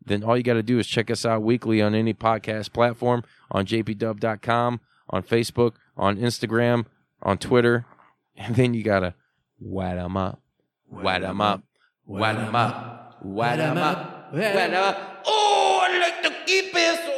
[0.08, 3.22] then all you got to do is check us out weekly on any podcast platform,
[3.50, 4.80] on jpdub.com,
[5.10, 6.86] on Facebook, on Instagram,
[7.22, 7.86] on Twitter,
[8.36, 9.14] and then you gotta
[9.58, 10.40] wad 'em up,
[10.88, 11.62] wad 'em up,
[12.06, 15.22] wad 'em up, wad 'em up, wad 'em up.
[15.26, 17.17] Oh, I like to keep it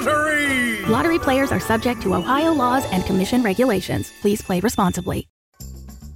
[0.00, 0.84] Lottery!
[0.86, 4.10] Lottery players are subject to Ohio laws and commission regulations.
[4.22, 5.28] Please play responsibly.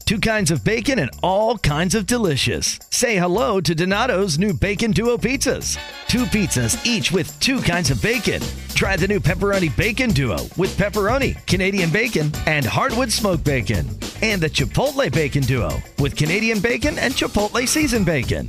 [0.07, 2.79] Two kinds of bacon and all kinds of delicious.
[2.91, 5.79] Say hello to Donato's new Bacon Duo pizzas.
[6.09, 8.43] Two pizzas, each with two kinds of bacon.
[8.75, 13.87] Try the new Pepperoni Bacon Duo with pepperoni, Canadian bacon, and hardwood smoked bacon.
[14.23, 18.49] And the Chipotle Bacon Duo with Canadian bacon and Chipotle seasoned bacon.